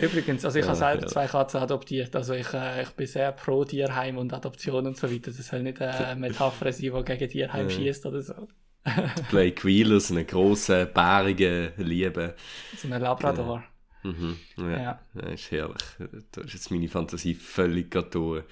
[0.00, 1.06] Übrigens, also ich Ja, habe selber ja.
[1.06, 5.10] zwei Katzen adoptiert, also ich, äh, ich bin sehr pro Tierheim und Adoption und so
[5.12, 5.30] weiter.
[5.30, 7.70] Das soll nicht eine Metapher sein, die gegen Tierheim Ja.
[7.76, 8.48] schießt oder so.
[9.30, 12.32] Blake Wheeler, so einen grossen, bärigen, lieben.
[12.76, 13.62] So ein Labrador.
[14.02, 14.36] Mhm.
[14.56, 15.00] Ja, Ja.
[15.14, 15.84] das ist herrlich.
[16.32, 18.44] Da ist jetzt meine Fantasie völlig gerade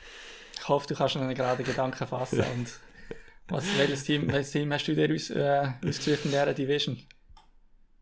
[0.56, 2.44] Ich hoffe, du kannst einen geraden Gedanken fassen.
[2.56, 2.68] und
[3.48, 6.98] was, welches, Team, welches Team hast du dir aus, äh, ausgesucht in dieser Division?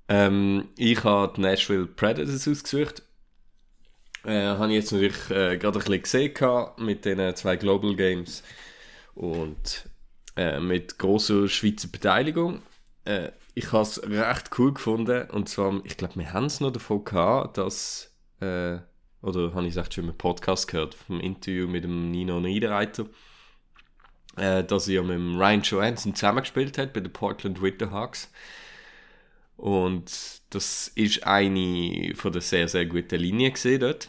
[0.09, 3.03] Ähm, ich habe die Nashville Predators ausgesucht.
[4.25, 8.43] Äh, habe ich jetzt natürlich äh, gerade ein bisschen gesehen mit den zwei Global Games
[9.15, 9.89] und
[10.37, 12.63] äh, mit großer Schweizer Beteiligung.
[13.05, 16.71] Äh, ich habe es recht cool gefunden und zwar, ich glaube, wir haben es noch
[16.71, 18.79] davon gehabt, dass, äh,
[19.23, 23.07] oder habe ich es echt schon im Podcast gehört, vom Interview mit dem Nino Niederreiter,
[24.37, 28.31] äh, dass er mit dem Ryan Johansson zusammengespielt hat bei den Portland Winterhawks.
[29.59, 34.09] Und das ist eine von der sehr, sehr guten Linien gesehen dort.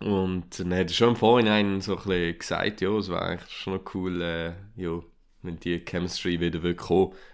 [0.00, 3.50] Und dann hat er schon im Vorhinein so ein bisschen gesagt, ja, es wäre eigentlich
[3.50, 5.00] schon noch cool, äh, ja,
[5.42, 6.80] wenn die Chemistry wieder wird.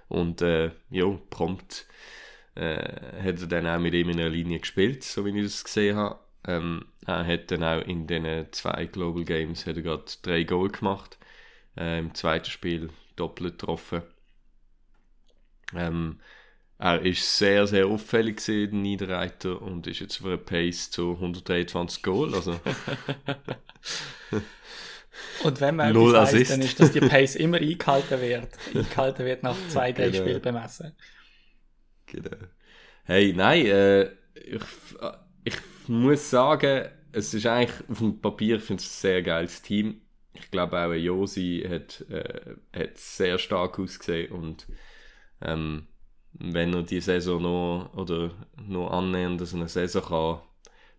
[0.09, 1.87] Und äh, ja, prompt
[2.55, 2.77] äh,
[3.21, 5.97] hat er dann auch mit ihm in einer Linie gespielt, so wie ich das gesehen
[5.97, 6.21] habe.
[6.47, 10.69] Ähm, er hat dann auch in den zwei Global Games hat er gerade drei Goal
[10.69, 11.19] gemacht.
[11.77, 14.03] Äh, Im zweiten Spiel doppelt getroffen.
[15.75, 16.21] Ähm,
[16.85, 21.13] er ist sehr, sehr auffällig gewesen, der Niederreiter, und ist jetzt auf einer Pace zu
[21.13, 22.35] 123 Goal.
[22.35, 22.61] Also,
[25.45, 28.49] Und wenn man Null etwas weiss, dann ist, dass die Pace immer eingehalten wird.
[28.75, 30.25] eingehalten wird nach zwei, drei Genau.
[30.25, 30.93] Spielen bemessen.
[32.05, 32.37] genau.
[33.05, 34.63] Hey, nein, äh, ich,
[35.45, 39.63] ich muss sagen, es ist eigentlich auf dem Papier, ich finde es ein sehr geiles
[39.63, 40.03] Team.
[40.35, 44.67] Ich glaube auch Josi hat, äh, hat sehr stark ausgesehen und
[45.41, 45.87] ähm,
[46.35, 50.41] wenn er die Saison noch oder noch annähernd so eine Saison kann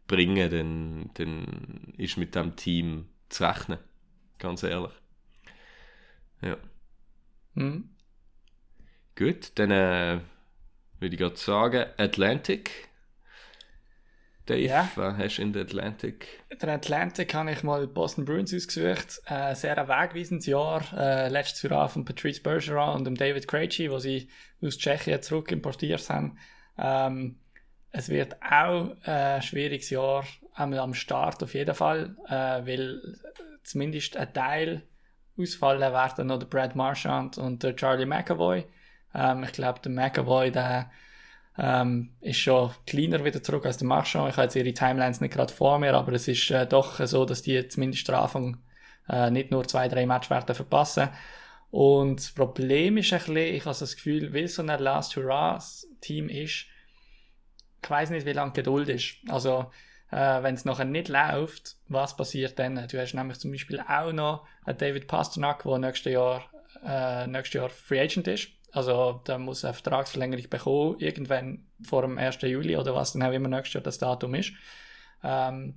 [0.07, 3.79] bringen, dann, dann ist mit dem Team zu rechnen.
[4.37, 4.91] Ganz ehrlich.
[6.41, 6.57] Ja.
[7.55, 7.89] Hm?
[9.15, 10.19] Gut, dann äh,
[10.99, 12.89] würde ich gerade sagen, Atlantic.
[14.45, 14.89] Dave, Ja.
[14.95, 16.27] was hast du in der Atlantic?
[16.61, 19.21] Der Atlantic habe ich mal Boston Bruins ausgesucht.
[19.25, 20.83] Äh, sehr ein wegweisendes Jahr.
[20.95, 24.29] Äh, letztes Jahr von Patrice Bergeron und dem David Krejci, wo sie
[24.61, 26.37] aus Tschechien zurück importiert haben.
[26.77, 27.39] Ähm,
[27.91, 32.31] es wird auch ein schwieriges Jahr einmal am Start auf jeden Fall, äh,
[32.67, 33.01] weil
[33.63, 34.83] zumindest ein Teil
[35.37, 38.65] ausfallen werden noch der Brad Marchand und der Charlie McAvoy.
[39.13, 40.91] Ähm, ich glaube, der McAvoy, der
[41.57, 44.29] ähm, ist schon kleiner wieder zurück als der Marchand.
[44.29, 47.25] Ich habe jetzt ihre Timelines nicht gerade vor mir, aber es ist äh, doch so,
[47.25, 48.57] dass die zumindest am Anfang
[49.09, 51.09] äh, nicht nur zwei, drei Matches werden verpassen.
[51.71, 56.29] Und das Problem ist ein bisschen, ich habe das Gefühl, weil so ein Last Hurrah-Team
[56.29, 56.65] ist,
[57.83, 59.17] ich weiß nicht, wie lange Geduld ist.
[59.29, 59.71] Also,
[60.11, 62.87] äh, wenn es nachher nicht läuft, was passiert dann?
[62.87, 66.49] Du hast nämlich zum Beispiel auch noch einen David Pasternak, der nächstes Jahr,
[66.83, 68.54] äh, nächstes Jahr Free Agent ist.
[68.75, 72.41] Also da muss eine Vertragsverlängerung bekommen, irgendwann vor dem 1.
[72.41, 74.51] Juli oder was dann auch immer nächstes Jahr das Datum ist.
[75.23, 75.75] Ähm,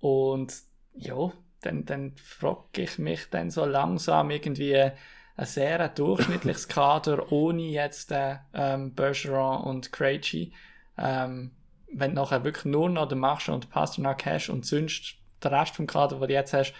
[0.00, 0.52] und
[0.94, 7.62] ja, dann, dann frage ich mich dann so langsam irgendwie ein sehr durchschnittliches Kader ohne
[7.62, 10.52] jetzt äh, ähm, Bergeron und Krejci.
[10.98, 11.52] Ähm,
[11.90, 15.76] wenn du nachher wirklich nur noch den Marsch und Pasternak hast und sonst den Rest
[15.76, 16.74] vom Kader, den du jetzt hast,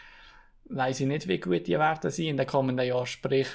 [0.66, 3.06] weiß ich nicht, wie gut die werden sein in den kommenden Jahren.
[3.06, 3.48] Sprich,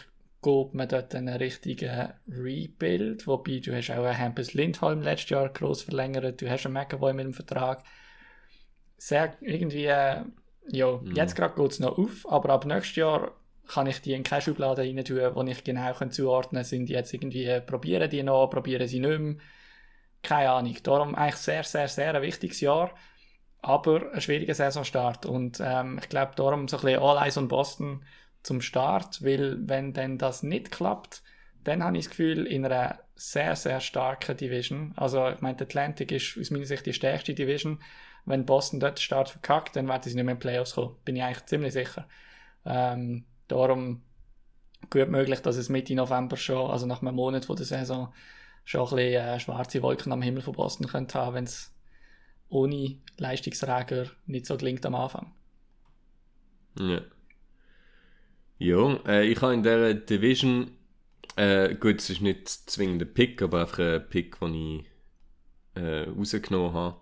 [0.43, 5.49] geht man dort einen richtigen Rebuild, wobei du hast auch einen Hampus Lindholm letztes Jahr
[5.49, 7.84] groß verlängert, du hast einen McAvoy mit dem Vertrag.
[8.97, 10.23] Sehr irgendwie, äh,
[10.67, 11.15] ja, mhm.
[11.15, 13.32] jetzt gerade geht es noch auf, aber ab nächstes Jahr
[13.67, 16.93] kann ich die in keine Schublade rein tun, wo ich genau zuordnen kann, sind die
[16.93, 19.36] jetzt irgendwie, äh, probieren die noch, probieren sie nicht mehr.
[20.21, 20.75] Keine Ahnung.
[20.84, 22.93] Darum eigentlich sehr, sehr, sehr ein wichtiges Jahr
[23.63, 25.25] aber ein schwieriger Saisonstart.
[25.25, 28.03] Und ähm, ich glaube, darum so ein bisschen All Eyes on Boston
[28.43, 31.23] zum Start, weil wenn denn das nicht klappt,
[31.63, 36.12] dann habe ich das Gefühl, in einer sehr, sehr starken Division, also ich meine, Atlantic
[36.12, 37.79] ist aus meiner Sicht die stärkste Division,
[38.25, 40.95] wenn Boston dort den Start verkackt, dann werden sie nicht mehr in die Playoffs kommen,
[41.06, 42.08] bin ich eigentlich ziemlich sicher.
[42.65, 44.01] Ähm, darum
[44.89, 48.13] gut möglich, dass es Mitte November schon, also nach einem Monat von der Saison,
[48.65, 51.73] schon ein bisschen äh, schwarze Wolken am Himmel von Boston könnte haben, wenn es
[52.49, 55.34] ohne Leistungsträger nicht so gelingt am Anfang.
[56.79, 57.01] Ja.
[58.63, 60.71] Ja, äh, ich habe in dieser Division,
[61.36, 64.86] äh, gut, es ist nicht zwingend ein Pick, aber einfach ein Pick, den ich
[65.76, 67.02] äh, rausgenommen habe.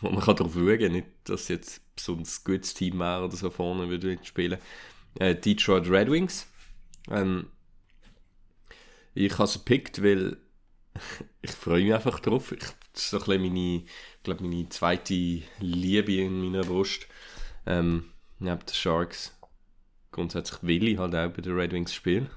[0.00, 3.90] Wo man kann darauf schauen nicht, dass jetzt ein gutes Team wäre oder so vorne
[3.90, 4.58] würde spielen.
[5.18, 6.46] Äh, Detroit Red Wings.
[7.10, 7.48] Ähm,
[9.12, 10.38] ich habe es gepickt, weil
[11.42, 12.50] ich freue mich einfach drauf.
[12.52, 12.60] Ich,
[12.94, 13.84] das ist so ein meine,
[14.22, 17.08] glaube meine zweite Liebe in meiner Brust.
[17.66, 18.06] Ähm,
[18.38, 19.36] neben den Sharks.
[20.14, 22.30] Grundsätzlich will ich halt auch bei den Red Wings spielen.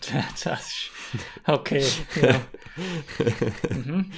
[0.00, 0.90] das ist
[1.46, 1.84] okay.
[2.22, 2.40] Ja.
[3.76, 4.10] mhm.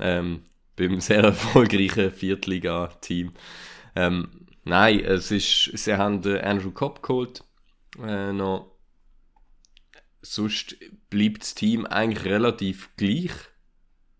[0.00, 0.42] ähm,
[0.74, 3.30] beim sehr erfolgreichen Viertliga-Team.
[3.94, 7.44] Ähm, nein, es ist, sie haben den Andrew Cobb geholt.
[8.04, 8.72] Äh, noch
[10.22, 10.74] sonst
[11.08, 13.30] bleibt das Team eigentlich relativ gleich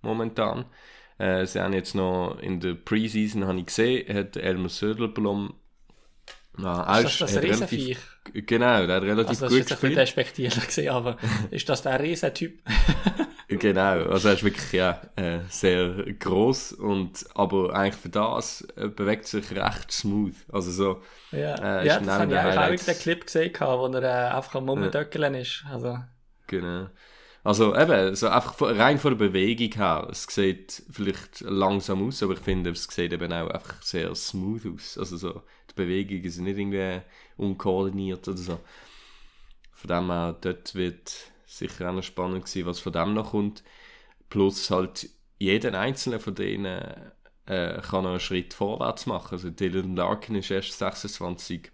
[0.03, 0.67] momentan.
[1.19, 5.55] Äh, sie haben jetzt noch in der Preseason, habe ich gesehen, hat Elmer Söderblom
[6.59, 7.99] ja, ist das das Riesenviech?
[8.35, 9.71] Genau, der hat relativ also, gut gespielt.
[9.71, 11.17] Das ist ein despektierlich gesehen, aber
[11.51, 12.63] ist das der Riesentyp?
[13.49, 18.89] genau, also er ist wirklich ja, äh, sehr groß und aber eigentlich für das äh,
[18.89, 20.35] bewegt sich recht smooth.
[20.53, 24.03] Also so, ja, äh, ja das habe ich auch in den Clip gesehen, wo er
[24.03, 25.41] äh, einfach am Mummendöckeln ja.
[25.41, 25.65] ist.
[25.71, 25.99] Also.
[26.47, 26.89] Genau.
[27.45, 32.35] Also eben, so einfach rein von der Bewegung her, es sieht vielleicht langsam aus, aber
[32.35, 34.97] ich finde, es sieht eben auch einfach sehr smooth aus.
[34.97, 37.01] Also so, die Bewegungen sind nicht irgendwie
[37.37, 38.61] unkoordiniert oder so.
[39.73, 43.63] Von dem her, dort wird sicher auch noch spannend sein, was von dem noch kommt.
[44.29, 45.09] Plus halt,
[45.39, 47.13] jeder einzelne von denen
[47.47, 49.33] äh, kann einen Schritt vorwärts machen.
[49.33, 51.73] Also Dylan Larkin ist erst 26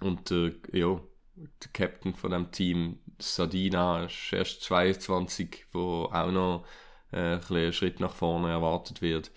[0.00, 1.00] und äh, ja,
[1.36, 6.66] der Captain von dem Team, Sadina, ist erst 22, wo auch noch
[7.12, 9.30] äh, ein Schritt nach vorne erwartet wird.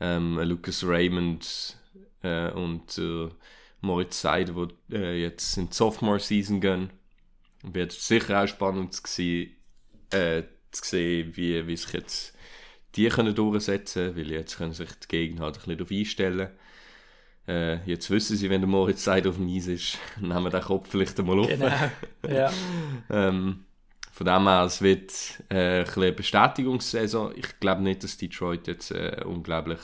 [0.00, 1.78] Ähm, Lucas Raymond
[2.22, 3.28] äh, und äh,
[3.80, 6.90] Moritz Seide, die äh, jetzt in die Sophomore-Season gehen.
[7.62, 9.56] Wird sicher auch spannend zu, sehen,
[10.10, 12.36] äh, zu sehen, wie, wie sich jetzt
[12.94, 16.50] die können durchsetzen können, weil jetzt können sich die Gegner halt ein bisschen darauf einstellen
[17.48, 20.62] äh, jetzt wissen sie, wenn der Moritz Seid auf dem Eis ist, nehmen wir den
[20.62, 21.48] Kopf vielleicht einmal auf.
[21.48, 21.90] Genau,
[22.28, 22.52] ja.
[23.10, 23.64] ähm,
[24.12, 25.12] von dem her, es wird
[25.50, 27.32] äh, ein eine Bestätigungssaison.
[27.36, 29.78] Ich glaube nicht, dass Detroit jetzt äh, unglaublich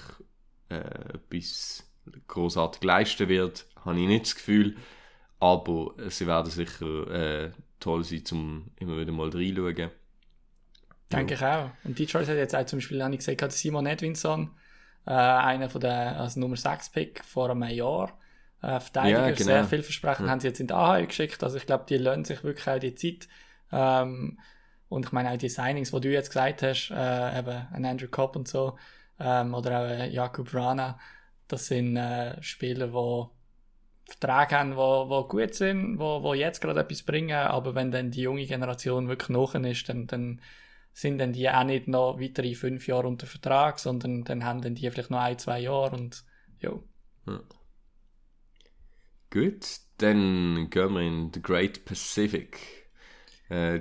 [0.70, 0.78] äh,
[1.14, 1.84] etwas
[2.28, 3.66] großartig leisten wird.
[3.84, 4.76] Habe ich nicht das Gefühl.
[5.40, 9.90] Aber sie werden sicher äh, toll sein, um immer wieder mal reinschauen.
[11.12, 11.36] Denke ja.
[11.36, 11.70] ich auch.
[11.84, 14.50] Und Detroit hat jetzt auch zum Beispiel, habe ich gesagt, Simon Edwinson
[15.06, 18.18] äh, einer von der, also Nummer 6 Pick vor einem Jahr.
[18.62, 19.44] Äh, Verteidiger, ja, genau.
[19.44, 20.30] sehr vielversprechend, ja.
[20.30, 21.42] haben sie jetzt in die AHL geschickt.
[21.42, 23.28] Also ich glaube, die lernen sich wirklich auch die Zeit.
[23.72, 24.38] Ähm,
[24.88, 28.08] und ich meine auch die Signings, die du jetzt gesagt hast, äh, eben ein Andrew
[28.08, 28.78] Cobb und so,
[29.18, 30.98] ähm, oder auch ein Jakub Rana,
[31.52, 36.80] das sind äh, Spieler, die Verträge haben, die wo gut sind, wo, wo jetzt gerade
[36.80, 40.40] etwas bringen, aber wenn dann die junge Generation wirklich noch ist, dann, dann
[40.94, 44.74] sind dann die auch nicht noch weitere fünf Jahre unter Vertrag, sondern dann haben dann
[44.74, 46.24] die vielleicht noch ein, zwei Jahre und
[46.60, 46.72] ja.
[47.26, 47.40] ja.
[49.30, 49.66] Gut,
[49.98, 52.58] dann gehen wir in the Great Pacific.
[53.50, 53.80] Äh,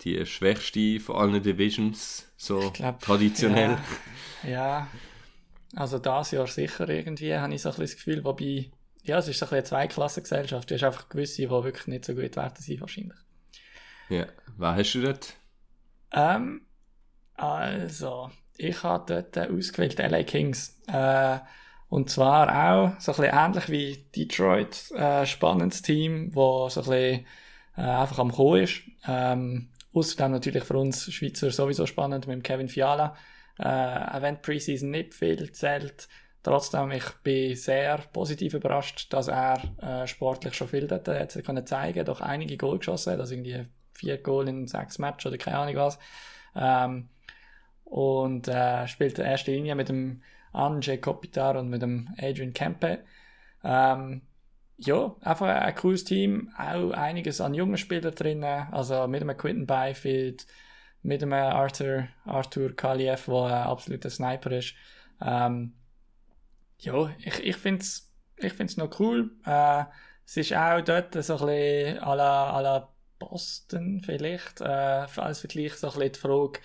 [0.00, 3.78] die schwächste von allen Divisions, so glaub, traditionell.
[4.42, 4.88] Ja, ja,
[5.74, 8.70] also das Jahr sicher irgendwie, habe ich so ein bisschen das Gefühl, wobei,
[9.02, 10.70] ja, es ist so ein bisschen eine Zweiklassengesellschaft.
[10.70, 13.18] Du hast einfach gewisse, die wirklich nicht so gut werden sein wahrscheinlich.
[14.08, 15.34] Ja, wer hast du dort?
[16.12, 16.62] Ähm,
[17.34, 20.80] also, ich habe dort äh, ausgewählt LA Kings.
[20.88, 21.38] Äh,
[21.88, 26.88] und zwar auch so ein bisschen ähnlich wie Detroit, äh, spannendes Team, wo so ein
[26.88, 27.26] bisschen
[27.76, 28.82] äh, einfach am Kommen ist.
[29.06, 33.16] Ähm, Außerdem natürlich für uns Schweizer sowieso spannend mit dem Kevin Fiala.
[33.60, 33.66] Äh,
[34.16, 36.08] auch wenn Preseason nicht viel zählt,
[36.42, 41.66] trotzdem, ich bin sehr positiv überrascht, dass er äh, sportlich schon viel dort jetzt können
[41.66, 45.76] zeigen doch einige Goal geschossen also irgendwie vier Goal in sechs Matches oder keine Ahnung
[45.76, 45.98] was.
[46.56, 47.08] Ähm,
[47.84, 53.00] und äh, spielt in erster Linie mit dem Anjay Kopitar und mit dem Adrian Kempe.
[53.62, 54.22] Ähm,
[54.78, 59.66] ja, einfach ein cooles Team, auch einiges an jungen Spielern drin, also mit einem Quinton
[59.66, 60.46] Byfield,
[61.02, 64.74] mit einem Arthur, Arthur Kaliev, der ein absoluter Sniper ist.
[65.20, 65.74] Ähm,
[66.78, 68.10] ja, ich, ich finde es
[68.42, 69.30] ich find's noch cool.
[69.44, 69.84] Äh,
[70.24, 72.88] es ist auch dort so ein bisschen à la, à la
[73.18, 76.60] Boston vielleicht, äh, als Vergleich so ein bisschen die Frage,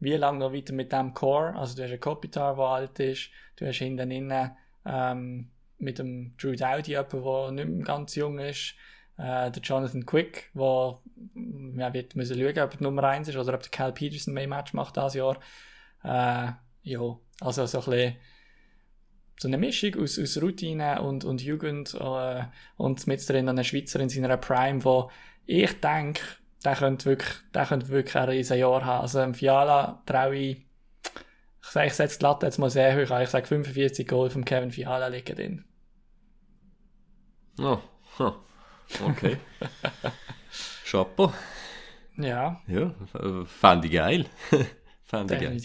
[0.00, 3.30] wie lange noch weiter mit dem Core, also du hast einen Kopitar, der alt ist,
[3.56, 4.56] du hast hinten innen
[4.86, 8.74] ähm, mit dem Drew Dowdy, jemand, der nicht mehr ganz jung ist,
[9.18, 10.98] äh, der Jonathan Quick, der
[11.76, 14.48] ja, wird müssen schauen, ob er Nummer 1 ist oder ob der Cal Peterson mehr
[14.48, 15.38] Match macht dieses Jahr.
[16.04, 16.52] Äh,
[16.82, 18.16] ja, also so ein bisschen
[19.40, 22.44] so eine Mischung aus, aus Routine und, und Jugend äh,
[22.76, 25.10] und mit drin eine Schweizer in seiner Prime, wo
[25.46, 26.22] ich denke,
[26.64, 29.02] der könnte wirklich, der könnte wirklich ein riesen Jahr haben.
[29.02, 30.66] Also im Fiala traue ich,
[31.62, 33.22] ich sage, ich setze die Latte jetzt mal sehr hoch an.
[33.22, 35.64] Ich sage 45 Goal von Kevin Fiala liegen drin.
[37.60, 37.78] Oh,
[38.18, 38.34] huh.
[39.04, 39.36] Okay.
[40.84, 41.32] Chapeau.
[42.16, 42.60] Ja.
[42.66, 42.94] Ja,
[43.46, 44.26] fand ich geil.
[45.04, 45.60] fand ich geil.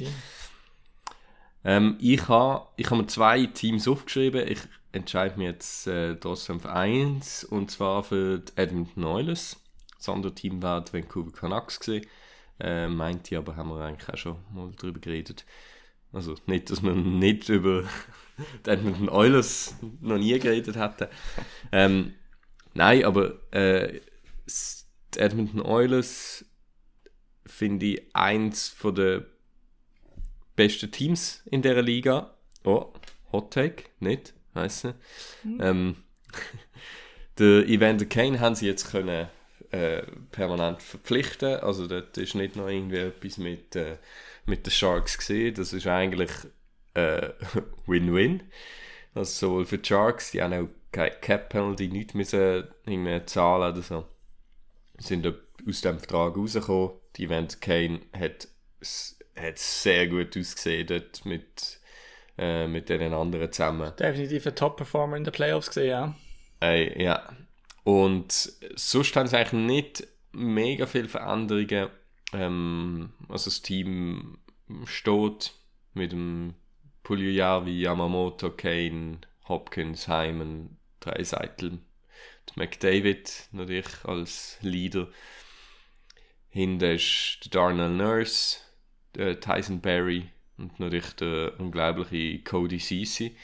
[1.65, 4.47] Ähm, ich habe ich ha mir zwei Teams aufgeschrieben.
[4.47, 4.59] Ich
[4.91, 9.59] entscheide mich jetzt äh, trotzdem für eins, und zwar für die Edmonton Oilers.
[9.97, 11.79] Das andere Team war die Vancouver Canucks.
[11.79, 12.05] Gewesen.
[12.59, 15.45] Äh, meinte ich, aber haben wir eigentlich auch schon mal drüber geredet.
[16.11, 17.83] Also nicht, dass wir nicht über
[18.65, 21.07] die Edmonton Oilers noch nie geredet hätten.
[21.71, 22.13] Ähm,
[22.73, 23.99] nein, aber äh,
[25.13, 26.45] die Edmonton Oilers
[27.45, 29.25] finde ich eins von der
[30.55, 32.33] besten Teams in der Liga.
[32.63, 32.93] Oh,
[33.31, 34.95] Hot Take, nicht, weißt du.
[35.43, 35.57] Mhm.
[35.61, 35.95] Ähm,
[37.37, 39.27] der Evander Kane haben sie jetzt können
[39.71, 41.55] äh, permanent verpflichten.
[41.55, 43.97] Also dort ist nicht noch irgendwie etwas mit, äh,
[44.45, 45.55] mit den Sharks gesehen.
[45.55, 46.31] Das ist eigentlich
[46.93, 47.29] äh,
[47.87, 48.39] Win-Win.
[48.39, 48.43] Äh,
[49.15, 53.81] also sowohl für die Sharks, die haben auch keine Cap-Penalty, nichts müssen irgendwie zahlen oder
[53.81, 54.05] so.
[54.99, 56.91] Sind aus dem Vertrag rausgekommen.
[57.17, 58.47] Die Event Kane hat,
[59.35, 61.79] hat sehr gut ausgesehen dort mit,
[62.37, 63.91] äh, mit den anderen zusammen.
[63.99, 66.15] Definitiv ein Top-Performer in den Playoffs gesehen, ja.
[66.61, 67.27] Äh, ja.
[67.83, 71.89] Und sonst haben sie eigentlich nicht mega viele Veränderungen.
[72.33, 74.37] Ähm, also das Team
[74.85, 75.53] steht
[75.93, 76.53] mit dem
[77.03, 81.79] Pugliavi, Yamamoto, Kane, Hopkins, Hyman, drei Seitel.
[82.55, 85.07] McDavid natürlich als Leader.
[86.49, 88.59] Hinten ist der Darnell Nurse,
[89.15, 93.35] der Tyson Berry und natürlich der unglaubliche Cody Ceci.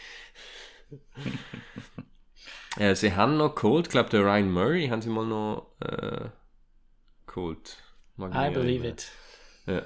[2.77, 6.29] äh, sie haben noch geholt, ich glaube der Ryan Murray haben sie mal noch äh,
[7.25, 7.77] geholt.
[8.19, 9.11] I believe it.
[9.65, 9.83] Ja.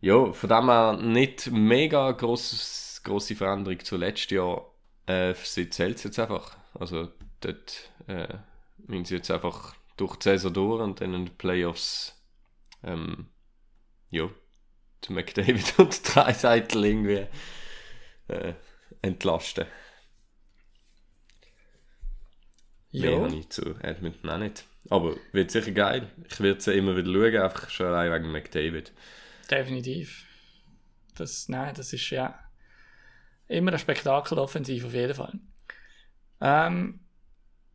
[0.00, 4.72] ja, von dem her nicht mega gross, grosse Veränderung zu letztes Jahr.
[5.06, 6.59] Äh, sie zählt es jetzt einfach.
[6.80, 8.38] Also dort äh,
[8.78, 12.18] müssen sie jetzt einfach durch die Saison durch und dann in den Playoffs
[12.82, 13.28] ähm,
[14.08, 14.30] ja,
[15.04, 17.26] die McDavid und die drei Seiten irgendwie
[18.28, 18.54] äh,
[19.02, 19.66] entlasten.
[22.92, 23.10] Ja.
[23.10, 24.64] Mehr habe ich zu Edmonton auch nicht.
[24.88, 26.10] Aber wird sicher geil.
[26.28, 28.92] Ich werde sie immer wieder schauen, einfach schon allein wegen McDavid.
[29.50, 30.24] Definitiv.
[31.14, 32.38] Das, nein, das ist ja
[33.48, 35.38] immer ein Spektakel offensiv auf jeden Fall.
[36.40, 37.00] Ähm,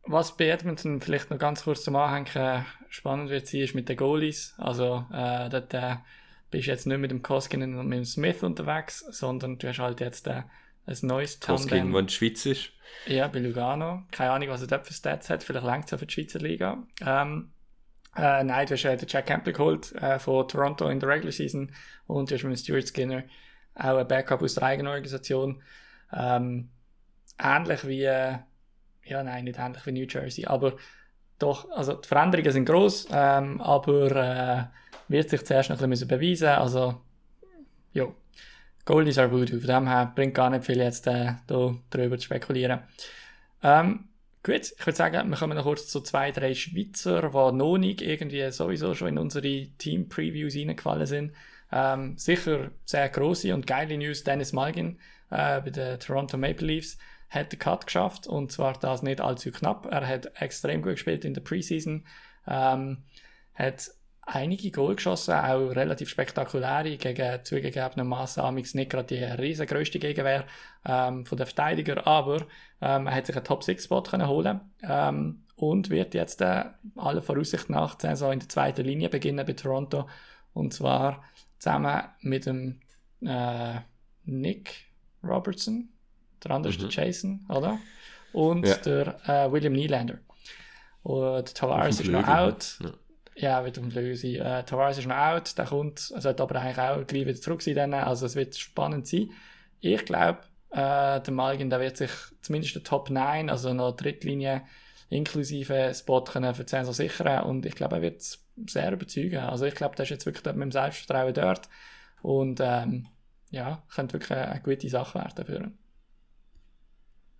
[0.04, 3.96] was bei Edmonton vielleicht noch ganz kurz zum Anhängen spannend wird sein, ist mit den
[3.96, 4.54] Goalies.
[4.58, 5.96] Also, äh, dort äh,
[6.50, 9.78] bist du jetzt nicht mit dem Koskinen und mit dem Smith unterwegs, sondern du hast
[9.78, 10.42] halt jetzt äh,
[10.86, 11.62] ein neues Tandem.
[11.62, 12.70] Koskinen, der in der Schweiz ist.
[13.06, 14.04] Ja, bei Lugano.
[14.12, 15.42] Keine Ahnung, was er dort für Stats hat.
[15.42, 16.84] Vielleicht längt es für die Schweizer Liga.
[17.04, 17.50] Ähm,
[18.16, 21.32] äh, nein, du hast äh, den Jack Campbell geholt äh, von Toronto in der Regular
[21.32, 21.72] Season
[22.06, 23.24] und du hast mit dem Stuart Skinner
[23.74, 25.62] auch ein Backup aus der eigenen Organisation.
[26.12, 26.70] Ähm,
[27.38, 28.38] ähnlich wie äh,
[29.06, 30.74] ja, nein, nicht ähnlich wie New Jersey, aber
[31.38, 34.64] doch, also die Veränderungen sind groß, ähm, aber äh,
[35.08, 36.48] wird sich zuerst noch ein bisschen beweisen.
[36.48, 37.00] Also,
[37.92, 38.06] ja,
[38.84, 42.24] Goldies are Voodoo, von dem her bringt gar nicht viel jetzt äh, da drüber zu
[42.24, 42.80] spekulieren.
[43.62, 44.08] Ähm,
[44.46, 48.00] Gut, ich würde sagen, wir kommen noch kurz zu zwei, drei Schweizer, die noch nicht
[48.00, 51.32] irgendwie sowieso schon in unsere Team-Previews reingefallen sind.
[51.72, 54.22] Ähm, sicher sehr große und geile News.
[54.22, 55.00] Dennis Malgin
[55.30, 56.96] äh, bei den Toronto Maple Leafs
[57.28, 59.86] hat den Cut geschafft und zwar das nicht allzu knapp.
[59.90, 62.04] Er hat extrem gut gespielt in der Preseason,
[62.46, 63.04] ähm,
[63.54, 63.90] hat
[64.26, 70.44] einige Goal geschossen, auch relativ spektakuläre, gegen zugegebenermaßen nicht gerade die riesengrößte Gegenwehr
[70.84, 72.42] ähm, von den Verteidigern, aber
[72.80, 76.64] ähm, er hat sich einen Top-6-Spot holen ähm, und wird jetzt äh,
[76.96, 80.08] aller Voraussicht nach Saison in der zweiten Linie beginnen bei Toronto
[80.52, 81.22] und zwar
[81.58, 82.80] zusammen mit dem
[83.20, 83.76] äh,
[84.24, 84.86] Nick
[85.22, 85.88] Robertson,
[86.48, 86.78] der andere mhm.
[86.78, 87.78] ist der Jason, oder?
[88.32, 88.76] Und ja.
[88.76, 90.18] der äh, William Nylander.
[91.02, 92.78] Und Tavares ist noch out.
[92.82, 92.90] Ja.
[93.38, 94.36] Ja, wird Flügel sein.
[94.36, 97.92] Äh, Tavares ist noch out, der kommt, sollte aber eigentlich auch gleich wieder zurück sein.
[97.92, 99.30] Also es wird spannend sein.
[99.80, 100.40] Ich glaube,
[100.70, 104.62] äh, der Malgin, der wird sich zumindest der Top 9, also noch Drittlinie
[105.08, 108.22] inklusive Spot können für die Saison sichern und ich glaube, er wird
[108.66, 109.38] sehr überzeugen.
[109.38, 111.68] Also ich glaube, der ist jetzt wirklich mit dem Selbstvertrauen dort
[112.22, 113.06] und ähm,
[113.50, 115.78] ja, könnte wirklich eine, eine gute Sache werden für ihn.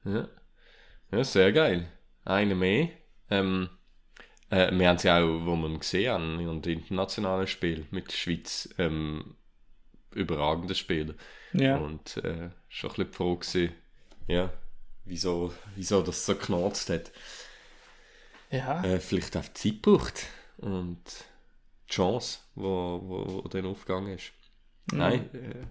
[0.07, 0.28] Ja.
[1.12, 1.88] ja, sehr geil.
[2.24, 2.88] Eine mehr.
[3.30, 3.68] Ähm,
[4.50, 8.09] äh, wir haben es ja auch, wo wir gesehen haben, in den internationalen Spielen mit
[8.09, 9.36] der Schweiz, ähm,
[10.12, 11.14] überragende Spieler.
[11.52, 11.76] Ja.
[11.76, 13.72] Und äh, schon ein bisschen froh gewesen,
[14.28, 14.52] ja,
[15.04, 17.11] wieso, wieso das so knarzt hat.
[18.50, 18.82] Ja.
[18.84, 20.26] Äh, vielleicht auch Zeit braucht
[20.59, 21.02] und
[21.88, 24.32] die Chance, wo, wo, wo dann aufgegangen ist.
[24.92, 24.98] Mhm.
[24.98, 25.66] Nein, äh,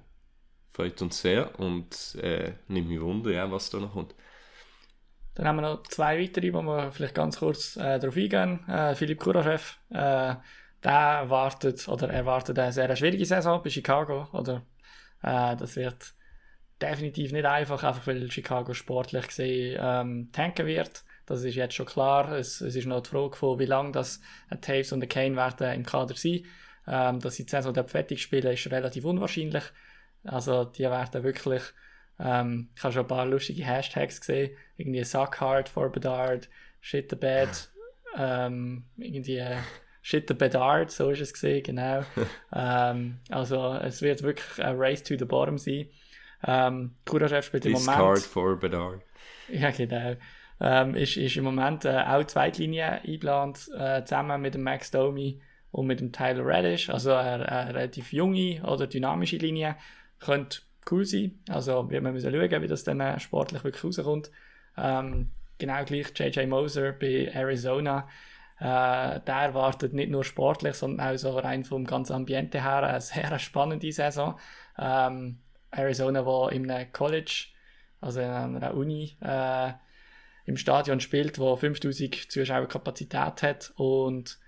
[0.71, 4.13] freut uns sehr und äh, nimmt mich Wunder, ja, was da noch kommt.
[5.35, 8.67] Dann haben wir noch zwei weitere, wo wir vielleicht ganz kurz äh, darauf eingehen.
[8.69, 9.59] Äh, Philipp Kuraschew,
[9.89, 10.35] äh,
[10.83, 14.27] der wartet oder erwartet eine sehr schwierige Saison bei Chicago.
[14.31, 14.63] Oder,
[15.23, 16.13] äh, das wird
[16.81, 21.03] definitiv nicht einfach, einfach weil Chicago sportlich gesehen ähm, tanken wird.
[21.25, 22.31] Das ist jetzt schon klar.
[22.31, 24.21] Es, es ist noch die Frage von, wie lange das
[24.61, 26.45] Taves und Kane werden im Kader sein.
[26.87, 29.63] Ähm, dass sie die Saison fertig spielen, ist relativ unwahrscheinlich.
[30.23, 31.63] Also die werden wirklich
[32.19, 34.55] ähm, ich habe schon ein paar lustige Hashtags gesehen.
[34.77, 36.49] Irgendwie Suck Hard for Bedard,
[36.81, 37.69] Shit the Bed,
[38.17, 39.57] ähm, irgendwie äh,
[40.01, 42.03] Shit the Bedard, so ist es gesehen, genau.
[42.53, 45.87] ähm, also es wird wirklich ein Race to the Bottom sein.
[46.45, 47.87] Ähm, Kurachev spielt im Moment...
[47.87, 49.01] Discard for Bedard.
[49.47, 50.15] Ja, genau.
[50.59, 55.39] Ähm, ist, ist im Moment äh, auch Zweitlinie eingeplant, äh, zusammen mit dem Max Domi
[55.71, 56.89] und mit dem Tyler Reddish.
[56.89, 59.75] Also eine, eine relativ junge oder dynamische Linie.
[60.19, 60.59] Könnte
[60.91, 61.39] cool sein.
[61.49, 64.31] Also wir müssen schauen, wie das dann äh, sportlich wirklich rauskommt.
[64.77, 68.07] Ähm, genau gleich JJ Moser bei Arizona.
[68.59, 73.01] Äh, der erwartet nicht nur sportlich, sondern auch so rein vom ganzen Ambiente her eine
[73.01, 74.39] sehr spannende Saison.
[74.77, 75.39] Ähm,
[75.71, 77.47] Arizona, wo in einem College,
[77.99, 79.73] also in einer Uni, äh,
[80.45, 84.39] im Stadion spielt, wo 5000 Zuschauer Kapazität hat und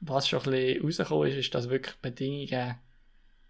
[0.00, 2.76] was schon ein bisschen rausgekommen ist, ist, dass wirklich Bedingungen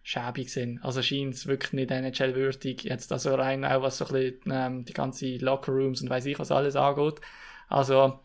[0.03, 0.83] schäbig sind.
[0.85, 2.85] Also scheint es wirklich nicht NHL-würdig.
[2.85, 6.39] Jetzt also rein auch was so ein bisschen ähm, die ganze Locker-Rooms und weiß ich
[6.39, 7.21] was alles angeht.
[7.69, 8.21] Also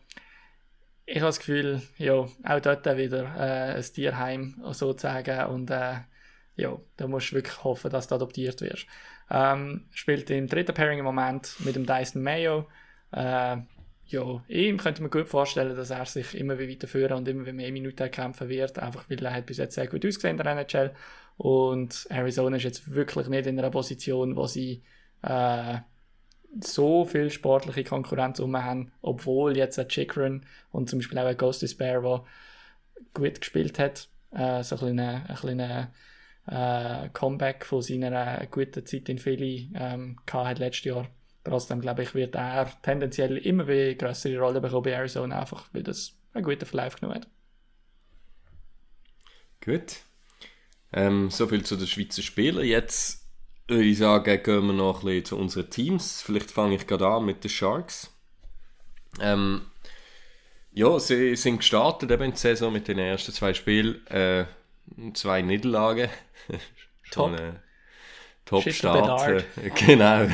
[1.04, 5.98] ich habe das Gefühl, ja, auch dort wieder äh, ein Tierheim sozusagen und äh,
[6.56, 8.86] ja, da musst du wirklich hoffen, dass du adoptiert wirst.
[9.30, 12.66] Ähm, spielt im dritten Pairing im Moment mit dem Dyson Mayo.
[13.12, 13.58] Äh,
[14.08, 17.72] ja, ihm könnte man gut vorstellen, dass er sich immer wieder weiterführen und immer mehr
[17.72, 20.94] Minuten kämpfen wird, einfach weil er hat bis jetzt sehr gut ausgesehen in der NHL
[21.36, 24.82] und Arizona ist jetzt wirklich nicht in einer Position, wo sie
[25.22, 25.78] äh,
[26.60, 31.36] so viel sportliche Konkurrenz um haben, obwohl jetzt ein Chikrin und zum Beispiel auch ein
[31.36, 32.24] Ghost Despair, der
[33.12, 35.92] gut gespielt hat, äh, so ein kleiner, ein kleiner
[36.46, 41.08] äh, Comeback von seiner guten Zeit in Philly ähm, hat letztes Jahr.
[41.46, 45.84] Trotzdem glaube ich, wird er tendenziell immer wieder größere Rolle bekommen bei Arizona, einfach weil
[45.84, 47.28] das einen guten Verlauf genommen hat.
[49.64, 50.00] Gut.
[50.92, 52.64] Ähm, so viel zu den Schweizer Spielern.
[52.64, 53.28] Jetzt
[53.68, 56.20] würde ich sagen, gehen wir noch ein bisschen zu unseren Teams.
[56.20, 58.12] Vielleicht fange ich gerade an mit den Sharks.
[59.20, 59.70] Ähm,
[60.72, 64.04] ja, sie sind gestartet eben in der Saison mit den ersten zwei Spielen.
[64.08, 64.46] Äh,
[65.14, 66.08] zwei Niederlagen.
[67.12, 67.38] Top.
[67.38, 67.52] Äh,
[68.46, 69.44] Top-Start.
[69.86, 70.28] Genau.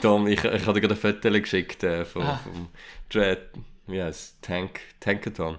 [0.00, 2.40] Tom, ich, ich habe dir gerade ein Foto geschickt äh, vom, ah.
[2.42, 2.68] vom
[3.10, 3.50] Dread,
[3.86, 5.58] wie heißt Tank, Tankathon.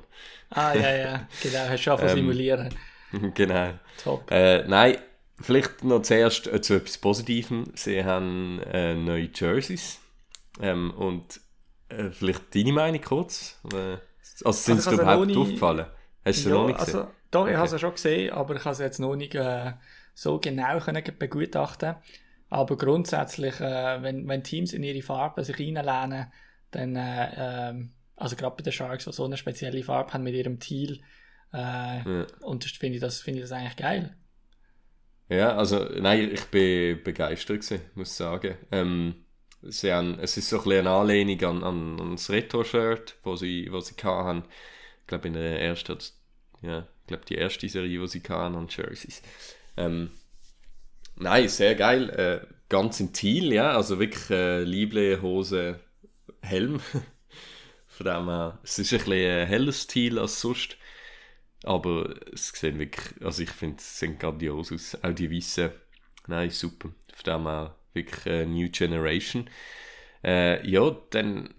[0.49, 2.73] Ah, ja, ja, genau, hast du schon ähm, simulieren.
[3.33, 3.73] genau.
[4.03, 4.31] Top.
[4.31, 4.97] Äh, nein,
[5.39, 7.65] vielleicht noch zuerst äh, zu etwas Positivem.
[7.75, 9.99] Sie haben äh, neue Jerseys.
[10.61, 11.41] Ähm, und
[11.89, 13.59] äh, vielleicht deine Meinung kurz?
[13.63, 13.99] Also
[14.51, 15.85] sind also, sie dir überhaupt aufgefallen?
[16.23, 16.99] Hast du ja, noch nicht gesehen?
[16.99, 17.57] Also, doch, ich okay.
[17.57, 19.73] habe sie schon gesehen, aber ich habe sie jetzt noch nicht äh,
[20.13, 21.95] so genau können begutachten
[22.49, 26.31] Aber grundsätzlich, äh, wenn, wenn Teams in ihre Farben sich reinlehnen,
[26.71, 30.35] dann äh, ähm, also gerade bei den Sharks, die so eine spezielle Farbe haben mit
[30.35, 30.99] ihrem Teal,
[31.53, 32.27] äh, Ja.
[32.41, 34.15] und finde ich, das, finde ich das eigentlich geil.
[35.29, 38.57] Ja, also, nein, ich bin begeistert gewesen, muss ich sagen.
[38.71, 39.25] Ähm,
[39.61, 43.35] sie haben, es ist so ein bisschen eine Anlehnung an, an, an das Retro-Shirt, wo
[43.37, 44.43] sie, wo sie hatten.
[45.01, 45.97] Ich glaube, in der ersten,
[46.61, 49.21] ja, ich glaube, die erste Serie, die sie hatten an Jerseys.
[49.77, 50.11] Ähm,
[51.15, 52.09] nein, sehr geil.
[52.09, 55.79] Äh, ganz in Teal, ja, also wirklich äh, Liebling, Hose,
[56.41, 56.79] Helm.
[57.87, 60.77] Von dem her, es ist ein bisschen ein helles Teal als sonst.
[61.63, 64.97] Aber es sieht wirklich, also ich finde, es sieht grandios aus.
[65.03, 65.71] Auch die Weißen,
[66.27, 66.89] nein, super.
[67.13, 69.49] Von dem her wirklich äh, New Generation.
[70.23, 71.53] Äh, ja, dann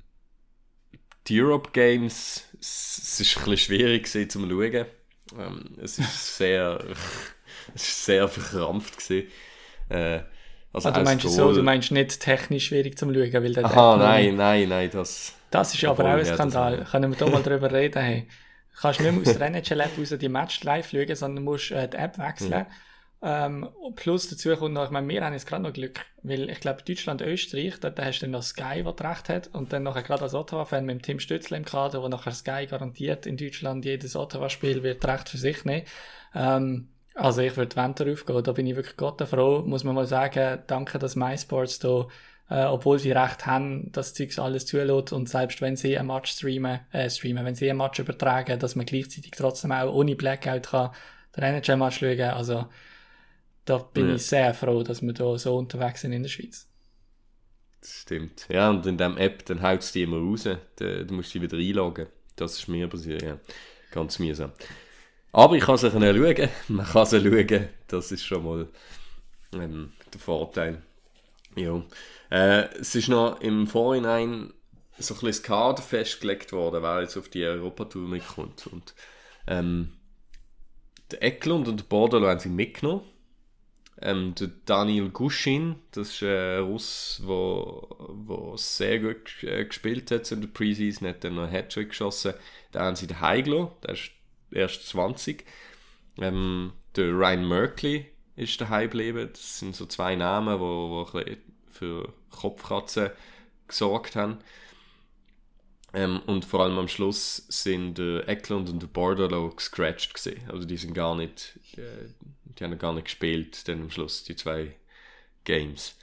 [1.26, 4.86] die Europe Games, es, ist ein bisschen schwierig zum schauen.
[5.38, 6.84] Ähm, es ist sehr,
[7.74, 9.28] es ist sehr verkrampft gewesen.
[9.88, 10.20] Äh,
[10.72, 13.32] also Ah, du meinst das es so, Goal- du meinst nicht technisch schwierig zum Schauen,
[13.32, 15.34] weil der Aha, nein, nein, nein, das...
[15.50, 16.86] Das ist aber auch ein das- Skandal.
[16.90, 18.02] Können wir da mal drüber reden?
[18.02, 18.28] Hey.
[18.74, 21.88] Du kannst nicht mehr aus der NHL-App raus die Match live schauen, sondern musst äh,
[21.88, 22.64] die App wechseln.
[23.24, 26.48] Ähm, und plus dazu kommt noch, ich meine, wir haben jetzt gerade noch Glück, weil
[26.50, 29.84] ich glaube, Deutschland, Österreich, dort hast du dann noch Sky, der recht hat, und dann
[29.84, 33.36] nachher gerade als Ottawa-Fan mit dem Tim Stützle im Kader, wo nachher Sky garantiert in
[33.36, 35.84] Deutschland jedes Ottawa-Spiel wird recht für sich nehmen.
[36.34, 39.94] Ähm, also ich würde Wend darauf gehen, da bin ich wirklich Gott froh, muss man
[39.94, 42.06] mal sagen, danke, dass MySports da
[42.50, 46.32] äh, obwohl sie recht haben, dass Zeugs alles zulässt und selbst wenn sie ein Match
[46.32, 50.64] streamen, äh, streamen, wenn sie ein Match übertragen, dass man gleichzeitig trotzdem auch ohne Blackout
[50.64, 50.90] kann
[51.34, 52.20] den NHL-Match schauen.
[52.20, 52.66] Also
[53.64, 54.14] da bin Ja.
[54.16, 56.68] ich sehr froh, dass wir da so unterwegs sind in der Schweiz.
[57.80, 58.46] Das stimmt.
[58.50, 60.44] Ja, und in dem App, dann haut es die immer raus.
[60.44, 60.58] Da,
[61.02, 62.06] du musst dich wieder einloggen.
[62.36, 63.38] Das ist mir passiert, ja.
[63.92, 64.52] Ganz mühsam.
[65.32, 66.48] Aber ich kann sie schauen.
[66.68, 67.68] Man kann sie schauen.
[67.88, 68.68] Das ist schon mal
[69.54, 70.82] ähm, der Vorteil.
[71.56, 71.82] Ja.
[72.30, 74.52] Äh, es ist noch im Vorhinein
[74.98, 78.66] so ein bisschen das Kader festgelegt worden, wer jetzt auf die Europatour mitkommt.
[78.66, 78.94] Und
[79.46, 79.94] ähm,
[81.10, 83.02] der Eklund und der Bordello haben sie mitgenommen.
[84.00, 90.40] Ähm, der Daniel Guschin, das ist ein Russ, der sehr gut äh, gespielt hat in
[90.40, 92.34] der Preseason, hat dann noch einen Hattrick geschossen.
[92.72, 94.10] Da haben sie den Heiglo, der ist
[94.52, 95.44] erst 20.
[96.18, 99.28] Ähm, der Ryan Merkley ist daheim geblieben.
[99.32, 101.20] Das sind so zwei Namen, die wo, wo
[101.70, 103.10] für Kopfkratzen
[103.66, 104.38] gesorgt haben.
[105.94, 110.40] Ähm, und vor allem am Schluss sind der Eklund und der Bordello gescratcht gewesen.
[110.48, 112.08] Also die sind gar nicht, äh,
[112.58, 114.74] die haben gar nicht gespielt, dann am Schluss, die zwei
[115.44, 115.96] Games.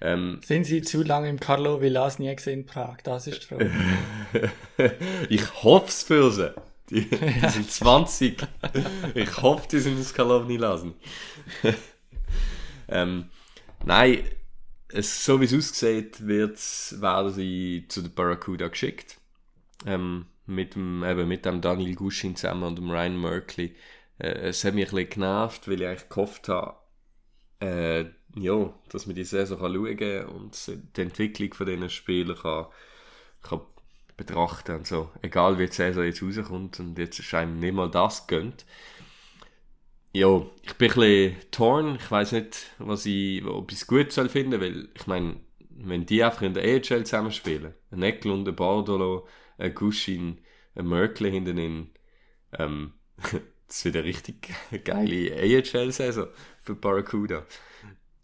[0.00, 2.98] Ähm, Sind sie zu lange im Carlo Villas nie gesehen in Prag?
[3.02, 3.72] Das ist die Frage.
[5.30, 6.54] ich hoffe es für sie.
[6.90, 8.46] Die, die sind 20.
[9.14, 10.94] Ich hoffe, die sind ins Kalovni lassen.
[12.88, 13.26] ähm,
[13.84, 14.22] nein,
[14.88, 19.18] es, so wie es aussieht, wird's, werden sie zu der Barracuda geschickt.
[19.84, 23.74] Ähm, mit, dem, eben mit dem Daniel Guschin zusammen und dem Ryan Merkley.
[24.18, 26.76] Äh, es hat mich ein bisschen genervt, weil ich eigentlich gehofft habe,
[27.60, 28.04] äh,
[28.38, 32.66] ja, dass man die Saison kann schauen kann und die Entwicklung von diesen Spielern kann,
[33.42, 33.60] kann
[34.16, 35.10] betrachten und so.
[35.22, 38.64] Egal wie die Saison jetzt rauskommt und jetzt ist einem nicht mal das gönnt.
[40.12, 41.96] Ja, ich bin ein bisschen torn.
[41.96, 45.36] Ich weiß nicht, was ich, ob ich es gut soll finden, weil ich meine,
[45.68, 49.26] wenn die einfach in der AHL zusammenspielen, ein Eklund, ein Bardolo,
[49.58, 50.38] ein Guschin,
[50.74, 51.90] ein Merkley hinten in,
[52.58, 52.94] ähm,
[53.66, 54.54] das wird eine richtig
[54.84, 56.28] geile AHL-Saison
[56.62, 57.44] für Barracuda.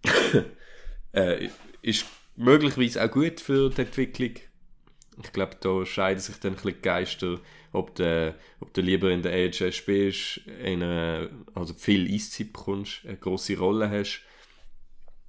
[1.13, 1.49] äh,
[1.83, 4.33] ist möglicherweise auch gut für die Entwicklung.
[5.25, 7.41] Ich glaube, da scheiden sich dann ein bisschen die Geister,
[7.73, 13.17] ob du, ob lieber in der AHL spielst, in einer, also viel Eiszeit bekommst, eine
[13.17, 14.23] grosse Rolle hast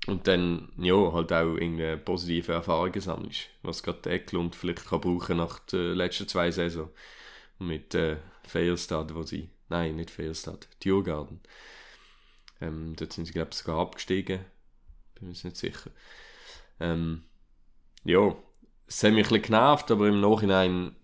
[0.07, 5.37] und dann ja, halt auch irgendwie positive Erfahrungen sammelst, was gerade Eklund vielleicht kann brauchen
[5.37, 6.89] nach den letzten zwei Saison
[7.59, 8.17] mit äh,
[8.47, 11.39] Feierstad, wo sie, nein, nicht Feierstad, Djurgarden.
[12.61, 14.39] Ähm, dort sind sie, glaube ich, sogar abgestiegen.
[15.15, 15.91] Bin mir nicht sicher.
[16.79, 17.23] Ähm,
[18.03, 18.35] ja,
[18.87, 20.95] es hat mich ein bisschen genervt, aber im Nachhinein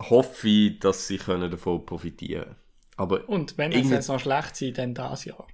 [0.00, 2.56] hoffe ich, dass sie können davon profitieren können.
[2.96, 5.46] Aber Und wenn es jetzt noch schlecht sein, dann das Jahr.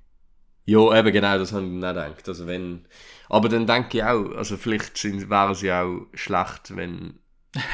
[0.64, 2.28] ja, eben genau, das habe ich nicht gedacht.
[2.28, 2.86] Also wenn,
[3.28, 7.20] aber dann denke ich auch, also vielleicht sind, wären sie auch schlecht, wenn,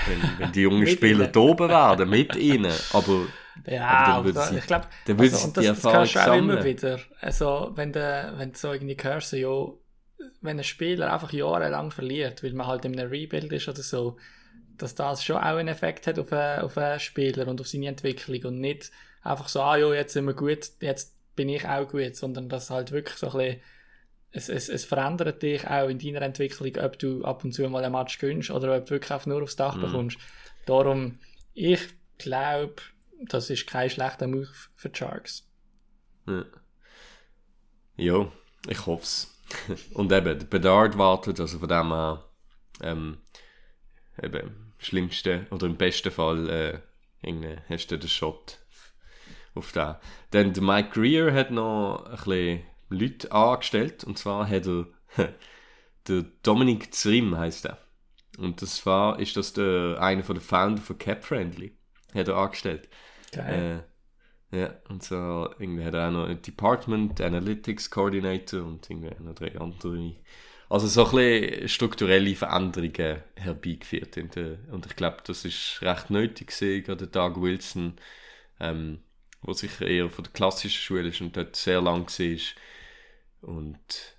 [0.04, 2.80] wenn, wenn die jungen Spieler da oben wären, mit ihnen.
[2.90, 3.28] Aber
[3.66, 6.16] Ja, Aber dann würden da, sie- ich glaube, also, und die das, das Erfahrung kannst
[6.16, 6.62] du auch immer sammeln.
[6.62, 6.98] wieder.
[7.20, 9.48] Also, wenn du, wenn du so irgendwie hörst, so, ja,
[10.40, 14.18] wenn ein Spieler einfach jahrelang verliert, weil man halt in einem Rebuild ist oder so,
[14.78, 17.88] dass das schon auch einen Effekt hat auf einen, auf einen Spieler und auf seine
[17.88, 18.90] Entwicklung und nicht
[19.22, 22.70] einfach so, ah ja, jetzt sind wir gut, jetzt bin ich auch gut, sondern dass
[22.70, 23.62] halt wirklich so ein bisschen,
[24.32, 27.84] es, es, es verändert dich auch in deiner Entwicklung, ob du ab und zu mal
[27.84, 29.80] ein Match gönnst oder ob du wirklich einfach nur aufs Dach Mhm.
[29.80, 30.18] bekommst.
[30.66, 31.20] Darum,
[31.54, 31.80] ich
[32.18, 32.76] glaube,
[33.20, 35.46] das ist kein schlechter Move für die Sharks.
[36.26, 36.44] Ja,
[37.96, 38.30] ja
[38.68, 39.31] ich hoffe es.
[39.94, 42.24] Und eben, der Bedard wartet, also von dem her,
[42.82, 43.18] ähm,
[44.22, 46.78] eben, im schlimmsten oder im besten Fall, äh,
[47.22, 48.58] irgendwie hast du den Shot
[49.54, 49.94] auf den.
[50.30, 54.86] Dann der Mike Greer hat noch ein bisschen Leute angestellt, und zwar hat er,
[56.08, 57.78] der Dominik Zrim heißt er.
[58.38, 61.76] Und das war, ist das der, einer von den Founder von Cap Friendly,
[62.14, 62.88] hat er angestellt.
[63.32, 63.84] Geil.
[63.86, 63.91] Äh,
[64.52, 69.34] ja, und so irgendwie hat er auch noch ein Department Analytics Coordinator und irgendwie noch
[69.34, 70.14] drei andere.
[70.68, 74.16] Also so ein bisschen strukturelle Veränderungen herbeigeführt.
[74.16, 77.94] Der, und ich glaube, das ist recht nötig gewesen, gerade Doug Wilson,
[78.60, 79.00] ähm,
[79.42, 83.50] wo sicher eher von der klassischen Schule ist und dort sehr lang war.
[83.50, 84.16] Und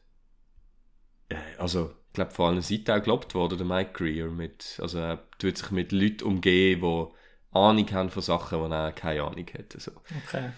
[1.29, 4.99] äh, also ich glaube vor allem Seite auch gelobt worden, der Mike Greer, mit, also
[4.99, 7.07] er tut sich mit Leuten umgehen, die
[7.53, 9.75] Ahnung haben von Sachen, die er keine Ahnung hat.
[9.75, 9.91] Also.
[10.25, 10.51] Okay.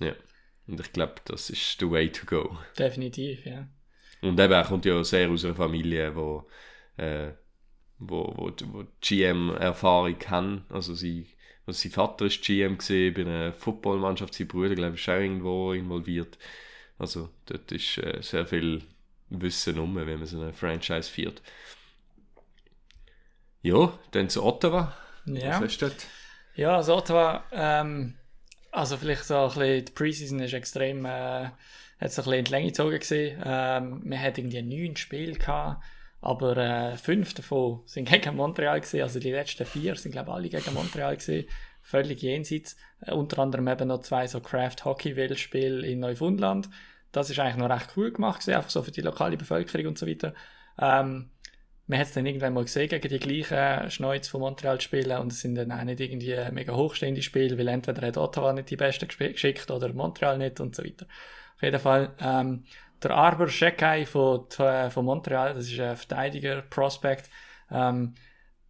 [0.00, 0.14] Ja.
[0.66, 2.56] Und ich glaube, das ist the way to go.
[2.78, 3.68] Definitiv, ja.
[4.22, 6.48] Und eben, er kommt ja sehr aus einer Familie, wo,
[6.96, 7.32] äh,
[7.98, 10.64] wo, wo, wo GM-Erfahrung haben.
[10.70, 11.26] Also sie,
[11.66, 15.20] also sein Vater ist GM gesehen bei einer Footballmannschaft, sein Bruder, glaube ich, ist auch
[15.20, 16.38] irgendwo involviert.
[16.98, 18.82] Also dort ist äh, sehr viel
[19.28, 21.42] Wissen um, wenn man so eine Franchise führt.
[23.62, 24.96] Ja, dann zu Ottawa.
[25.26, 25.60] Ja.
[25.60, 26.06] Was hast du dort?
[26.56, 28.14] Ja, also Ottawa, ähm,
[28.70, 31.52] also vielleicht so ein bisschen, die Preseason ist extrem, äh, hat
[31.98, 33.42] so ein bisschen in die Länge gezogen gewesen.
[33.44, 35.82] Ähm, wir hatten irgendwie neun Spiele gehabt,
[36.20, 40.34] aber äh, fünf davon sind gegen Montreal gewesen, also die letzten vier sind glaube ich
[40.34, 41.48] alle gegen Montreal gewesen.
[41.82, 42.76] Völlig jenseits.
[43.00, 46.68] Äh, unter anderem eben noch zwei so Craft Hockey Spiele in Neufundland.
[47.10, 49.98] Das ist eigentlich noch recht cool gemacht gewesen, einfach so für die lokale Bevölkerung und
[49.98, 50.34] so weiter.
[50.78, 51.30] Ähm,
[51.86, 55.18] man hat es dann irgendwann mal gesehen, gegen die gleichen Schneuz von Montreal zu spielen
[55.18, 58.70] und es sind dann auch nicht irgendwie mega hochstehende Spiele, weil entweder hat Ottawa nicht
[58.70, 61.06] die besten geschickt oder Montreal nicht und so weiter.
[61.56, 62.64] Auf jeden Fall, ähm,
[63.02, 67.28] der Arbor Shekai von, äh, von Montreal, das ist ein Verteidiger, Prospect,
[67.70, 68.14] ähm,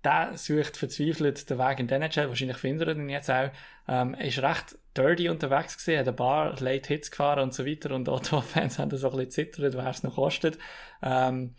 [0.03, 3.51] der sucht verzweifelt den Weg in den NHL, wahrscheinlich findet er ihn jetzt auch.
[3.89, 7.65] Ähm, er ist recht dirty unterwegs gewesen, hat ein paar Late Hits gefahren und so
[7.65, 10.59] weiter und Ottawa-Fans haben das auch ein bisschen zittert, wer es noch kostet.
[11.03, 11.55] Ähm,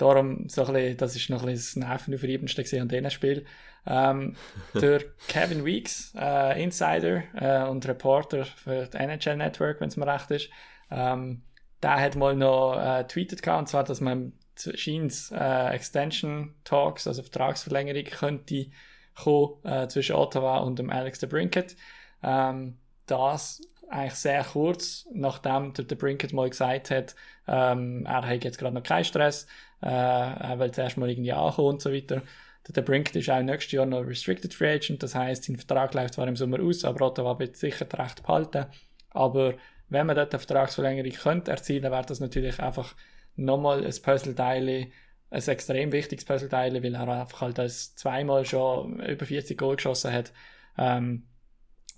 [0.00, 3.46] darum, so ein bisschen, das ist noch ein bisschen das Nervenaufreibendste an diesem Spiel.
[3.86, 4.36] Ähm,
[4.74, 10.06] der Kevin Weeks, äh, Insider äh, und Reporter für das NHL Network, wenn es mir
[10.06, 10.50] recht ist,
[10.90, 11.42] ähm,
[11.82, 17.06] der hat mal noch äh, tweetet gehabt, und zwar, dass man scheint äh, Extension Talks,
[17.06, 18.66] also Vertragsverlängerung, könnte
[19.14, 21.76] kommen äh, zwischen Ottawa und dem Alex de Brinket.
[22.22, 27.16] Ähm, das eigentlich sehr kurz, nachdem der, der Brinket mal gesagt hat,
[27.48, 29.46] ähm, er hat jetzt gerade noch keinen Stress,
[29.82, 32.22] äh, will zuerst mal irgendwie ankommen und so weiter.
[32.68, 36.14] Der, Brinket ist auch nächstes Jahr noch Restricted Free Agent, das heißt, sein Vertrag läuft
[36.14, 38.66] zwar im Sommer aus, aber Ottawa wird sicher das Recht behalten.
[39.10, 39.54] Aber
[39.88, 42.94] wenn man dort eine Vertragsverlängerung könnte erzielen, wäre das natürlich einfach
[43.36, 44.88] nochmal ein Puzzleteil,
[45.30, 50.12] ein extrem wichtiges Puzzleteil, weil er einfach halt als zweimal schon über 40 Goal geschossen
[50.12, 50.32] hat.
[50.76, 51.26] Ähm,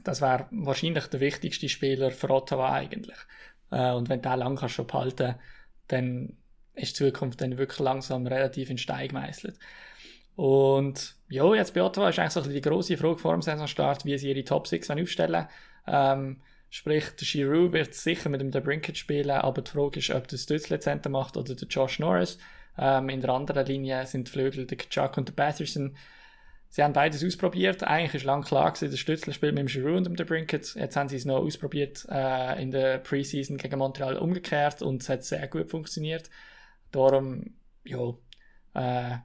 [0.04, 3.16] das wäre wahrscheinlich der wichtigste Spieler für Ottawa eigentlich.
[3.70, 5.34] Äh, und wenn der lang kannst schon behalten,
[5.88, 6.36] dann
[6.74, 9.58] ist die Zukunft dann wirklich langsam relativ in Stein gemeißelt.
[10.34, 14.16] Und ja, jetzt bei Ottawa ist eigentlich so die grosse Frage vor dem Saisonstart, wie
[14.16, 15.46] sie ihre Top 6 aufstellen
[15.86, 16.40] ähm,
[16.74, 20.26] Sprich, der Giroux wird sicher mit dem der Brinkett spielen, aber die Frage ist, ob
[20.26, 22.38] der Stützle Center macht oder der Josh Norris.
[22.78, 25.94] Ähm, in der anderen Linie sind die Flügel der Chuck und der Patterson.
[26.70, 27.84] Sie haben beides ausprobiert.
[27.84, 30.74] Eigentlich ist lang klar gewesen, der Stützle spielt mit dem Giroux und dem der Brinkett.
[30.74, 35.10] Jetzt haben sie es noch ausprobiert äh, in der Preseason gegen Montreal umgekehrt und es
[35.10, 36.30] hat sehr gut funktioniert.
[36.92, 38.12] Darum, ja,
[38.74, 39.18] äh,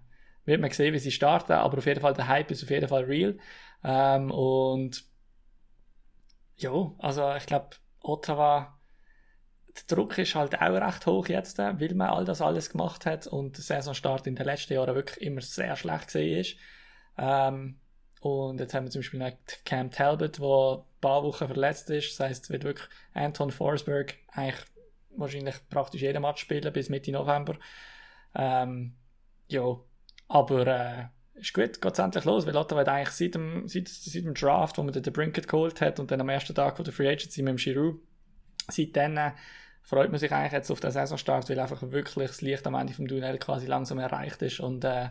[0.45, 2.87] wird man sehen, wie sie starten, aber auf jeden Fall der Hype ist auf jeden
[2.87, 3.37] Fall real.
[3.83, 5.03] Ähm, und
[6.55, 7.69] ja, also ich glaube,
[8.01, 8.79] Ottawa,
[9.75, 13.27] der Druck ist halt auch recht hoch jetzt, weil man all das alles gemacht hat
[13.27, 16.55] und der Saisonstart in den letzten Jahren wirklich immer sehr schlecht gesehen ist.
[17.17, 17.79] Ähm,
[18.21, 19.31] und jetzt haben wir zum Beispiel noch
[19.65, 22.19] Cam Talbot, der ein paar Wochen verletzt ist.
[22.19, 24.65] Das heißt, wird wirklich Anton Forsberg eigentlich
[25.17, 27.55] wahrscheinlich praktisch jeden Match spielen bis Mitte November.
[28.35, 28.95] Ähm,
[29.47, 29.63] ja,
[30.27, 33.87] aber äh, ist gut, geht es endlich los, weil Ottawa hat eigentlich seit dem, seit,
[33.87, 36.83] seit dem Draft, wo man den Brinket geholt hat und dann am ersten Tag von
[36.83, 37.99] der Free Agency mit dem Giroux,
[38.69, 39.31] seitdem äh,
[39.83, 42.93] freut man sich eigentlich jetzt auf den Saisonstart, weil einfach wirklich das Licht am Ende
[42.93, 45.09] vom Tunnel quasi langsam erreicht ist und äh,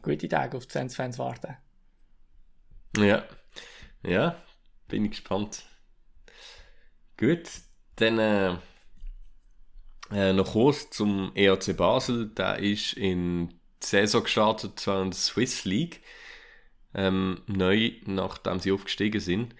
[0.00, 1.56] gute Tage auf die Fans warten.
[2.96, 3.24] Ja,
[4.02, 4.36] ja,
[4.88, 5.64] bin ich gespannt.
[7.16, 7.48] Gut,
[7.96, 8.56] dann äh,
[10.10, 12.28] äh, noch kurz zum ERC Basel.
[12.30, 16.00] Der ist in die Saison gestartet, zwar in der Swiss League.
[16.94, 19.54] ähm, neu, nachdem sie aufgestiegen sind.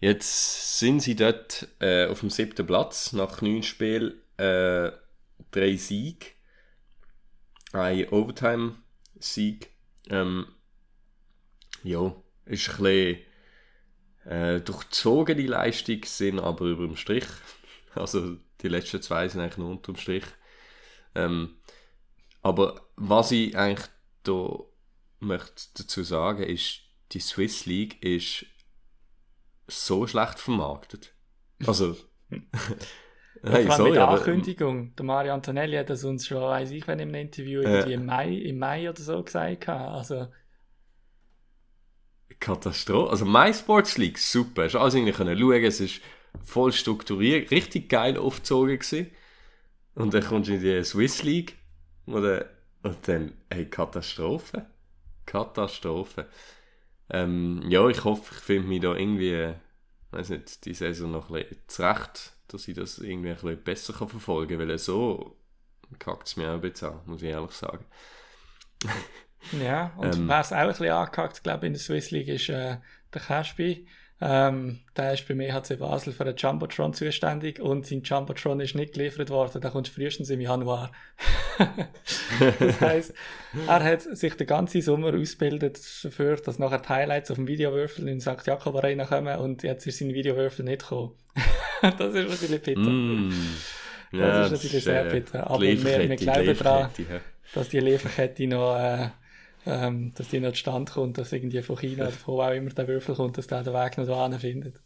[0.00, 4.92] Jetzt sind sie dort äh, auf dem siebten Platz, nach neun Spielen, äh,
[5.50, 6.26] drei Siege,
[7.72, 9.70] ein Overtime-Sieg.
[10.10, 10.46] Ähm,
[11.82, 12.14] ja,
[12.44, 13.18] ist ein bisschen
[14.24, 17.26] äh, durchzogen die Leistung, sind aber über dem Strich.
[17.94, 20.24] Also die letzten zwei sind eigentlich nur unter dem Strich.
[21.14, 21.56] Ähm,
[22.42, 23.88] aber was ich eigentlich
[24.22, 24.58] da
[25.20, 26.80] möchte dazu sagen, ist,
[27.12, 28.46] die Swiss League ist
[29.66, 31.14] so schlecht vermarktet.
[31.66, 31.96] Also.
[32.30, 32.42] hey,
[33.42, 34.94] allem sorry, mit der Ankündigung.
[34.96, 38.32] Der Mario Antonelli hat das uns schon, weiß ich, wenn im Interview äh, im, Mai,
[38.32, 39.68] im Mai oder so gesagt.
[39.68, 40.28] Also.
[42.38, 43.10] Katastrophe.
[43.10, 44.64] Also, My Sports League, super.
[44.64, 45.64] Hast alles irgendwie können schauen.
[45.64, 46.00] Es ist
[46.44, 49.10] voll strukturiert, richtig geil aufgezogen gewesen.
[49.94, 51.56] Und dann kommst du in die Swiss League.
[52.06, 52.46] Oder,
[52.82, 54.66] und dann, hey, Katastrophe.
[55.26, 56.26] Katastrophe.
[57.10, 59.54] Ähm, ja, ich hoffe, ich finde mich da irgendwie,
[60.10, 63.92] weiß nicht, die Saison noch ein bisschen zurecht, dass ich das irgendwie ein bisschen besser
[63.92, 65.36] kann verfolgen kann, weil so
[65.98, 67.84] kackt es mir auch ein bisschen an, muss ich ehrlich sagen.
[69.60, 72.28] ja, und ähm, wer es auch ein bisschen angehackt, glaube ich, in der Swiss League
[72.28, 72.78] ist äh,
[73.12, 73.86] der Caspi.
[74.20, 78.94] Ähm, der ist bei HC Basel für den Jumbotron zuständig und sein Jumbotron ist nicht
[78.94, 79.60] geliefert worden.
[79.60, 80.90] Der kommt frühestens im Januar.
[82.58, 83.14] das heisst,
[83.66, 88.08] er hat sich den ganzen Sommer ausgebildet dafür, dass nachher die Highlights auf dem Videowürfel
[88.08, 88.44] in St.
[88.44, 91.12] Jakob Arena kommen und jetzt ist sein Videowürfel nicht gekommen.
[91.82, 92.80] das ist natürlich bitter.
[92.80, 93.32] Mm.
[94.10, 95.48] Das ja, ist natürlich sehr äh, bitter.
[95.48, 96.90] Aber wir, wir glauben daran,
[97.54, 99.10] dass die Lieferkette noch äh,
[99.66, 102.70] ähm, dass die noch zustande kommt, dass irgendwie von China oder von wo auch immer
[102.70, 104.80] der Würfel kommt, dass der den Weg noch da findet.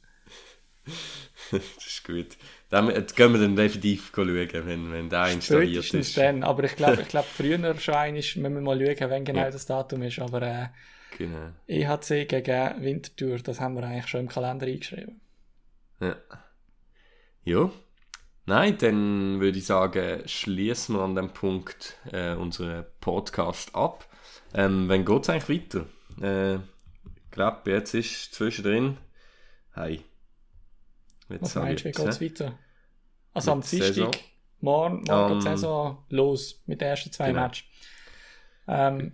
[1.51, 2.37] das ist gut.
[2.71, 6.17] Dann gehen wir dann definitiv schauen, wenn, wenn der installiert Spätestens ist.
[6.17, 9.41] dann, aber ich glaube, ich glaub, früher schon einmal müssen wir mal schauen, wenn genau
[9.41, 9.51] ja.
[9.51, 10.67] das Datum ist, aber äh,
[11.17, 11.51] genau.
[11.67, 15.21] EHC gegen Winterthur, das haben wir eigentlich schon im Kalender eingeschrieben.
[16.01, 16.17] Ja.
[17.45, 17.71] Ja.
[18.47, 24.09] Nein, dann würde ich sagen, schließen wir an dem Punkt äh, unseren Podcast ab.
[24.55, 25.87] Ähm, wann geht es eigentlich weiter?
[26.21, 28.99] Äh, ich glaube, jetzt ist zwischendrin.
[29.75, 30.05] Hey.
[31.29, 32.59] Jetzt Was meinst du, wie geht es weiter?
[33.33, 34.19] Also am Dienstag,
[34.61, 37.41] morgen, morgen um, geht die Saison los mit den ersten zwei genau.
[37.41, 37.65] Matches.
[38.69, 39.13] Ähm,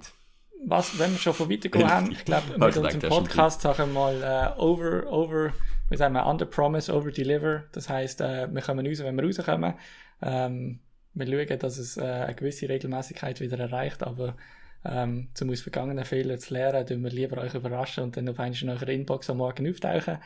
[0.65, 4.23] was, wenn wir schon von weitergehen haben, ich glaube, mit unserem Podcast sagen wir mal
[4.23, 5.53] äh, over, over,
[5.89, 7.65] wie sagen wir, under promise, over deliver.
[7.73, 9.75] Das heisst, äh, wir kommen raus, wenn wir rauskommen.
[10.21, 10.81] Ähm,
[11.15, 14.37] wir schauen, dass es äh, eine gewisse Regelmäßigkeit wieder erreicht, aber
[14.85, 18.39] ähm, um aus vergangenen Fehlern zu lernen, tun wir lieber euch überraschen und dann auf
[18.39, 20.19] einmal in eurer Inbox am Morgen auftauchen.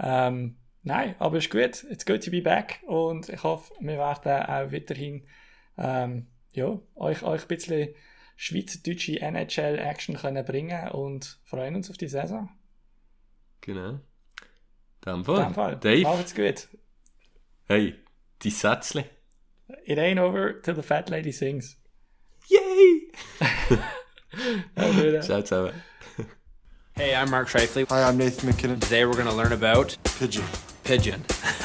[0.00, 1.84] Ähm, nein, aber ist gut.
[1.90, 5.26] It's good to be back und ich hoffe, wir werden auch weiterhin
[5.78, 7.94] ähm, ja, euch, euch ein bisschen
[8.36, 12.48] schweizerdeutsche NHL-Action können bringen und freuen uns auf die Saison.
[13.60, 14.00] Genau.
[15.04, 15.52] Dem Fall.
[15.54, 15.76] Fall.
[15.76, 16.02] Dave.
[16.02, 16.68] Macht's gut.
[17.66, 17.94] Hey,
[18.42, 19.04] die Sätzle.
[19.84, 21.76] It ain't over till the fat lady sings.
[22.48, 23.03] Yay!
[25.22, 25.70] ciao, ciao.
[26.96, 27.88] Hey, I'm Mark Shifley.
[27.88, 28.80] Hi, I'm Nathan McKinnon.
[28.80, 30.44] Today we're going to learn about pigeon.
[30.84, 31.24] Pigeon.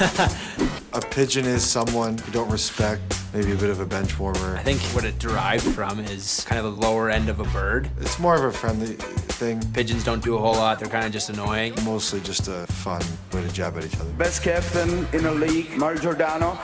[0.92, 3.00] a pigeon is someone you don't respect,
[3.32, 4.56] maybe a bit of a bench warmer.
[4.56, 7.88] I think what it derived from is kind of the lower end of a bird.
[8.00, 9.62] It's more of a friendly thing.
[9.72, 11.74] Pigeons don't do a whole lot, they're kind of just annoying.
[11.84, 13.02] Mostly just a fun
[13.32, 14.10] way to jab at each other.
[14.12, 16.58] Best captain in the league, Mario Giordano.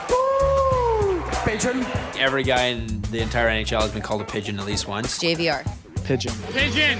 [1.47, 1.85] Pigeon.
[2.19, 5.17] Every guy in the entire NHL has been called a pigeon at least once.
[5.17, 5.65] JVR.
[6.03, 6.33] Pigeon.
[6.51, 6.99] Pigeon.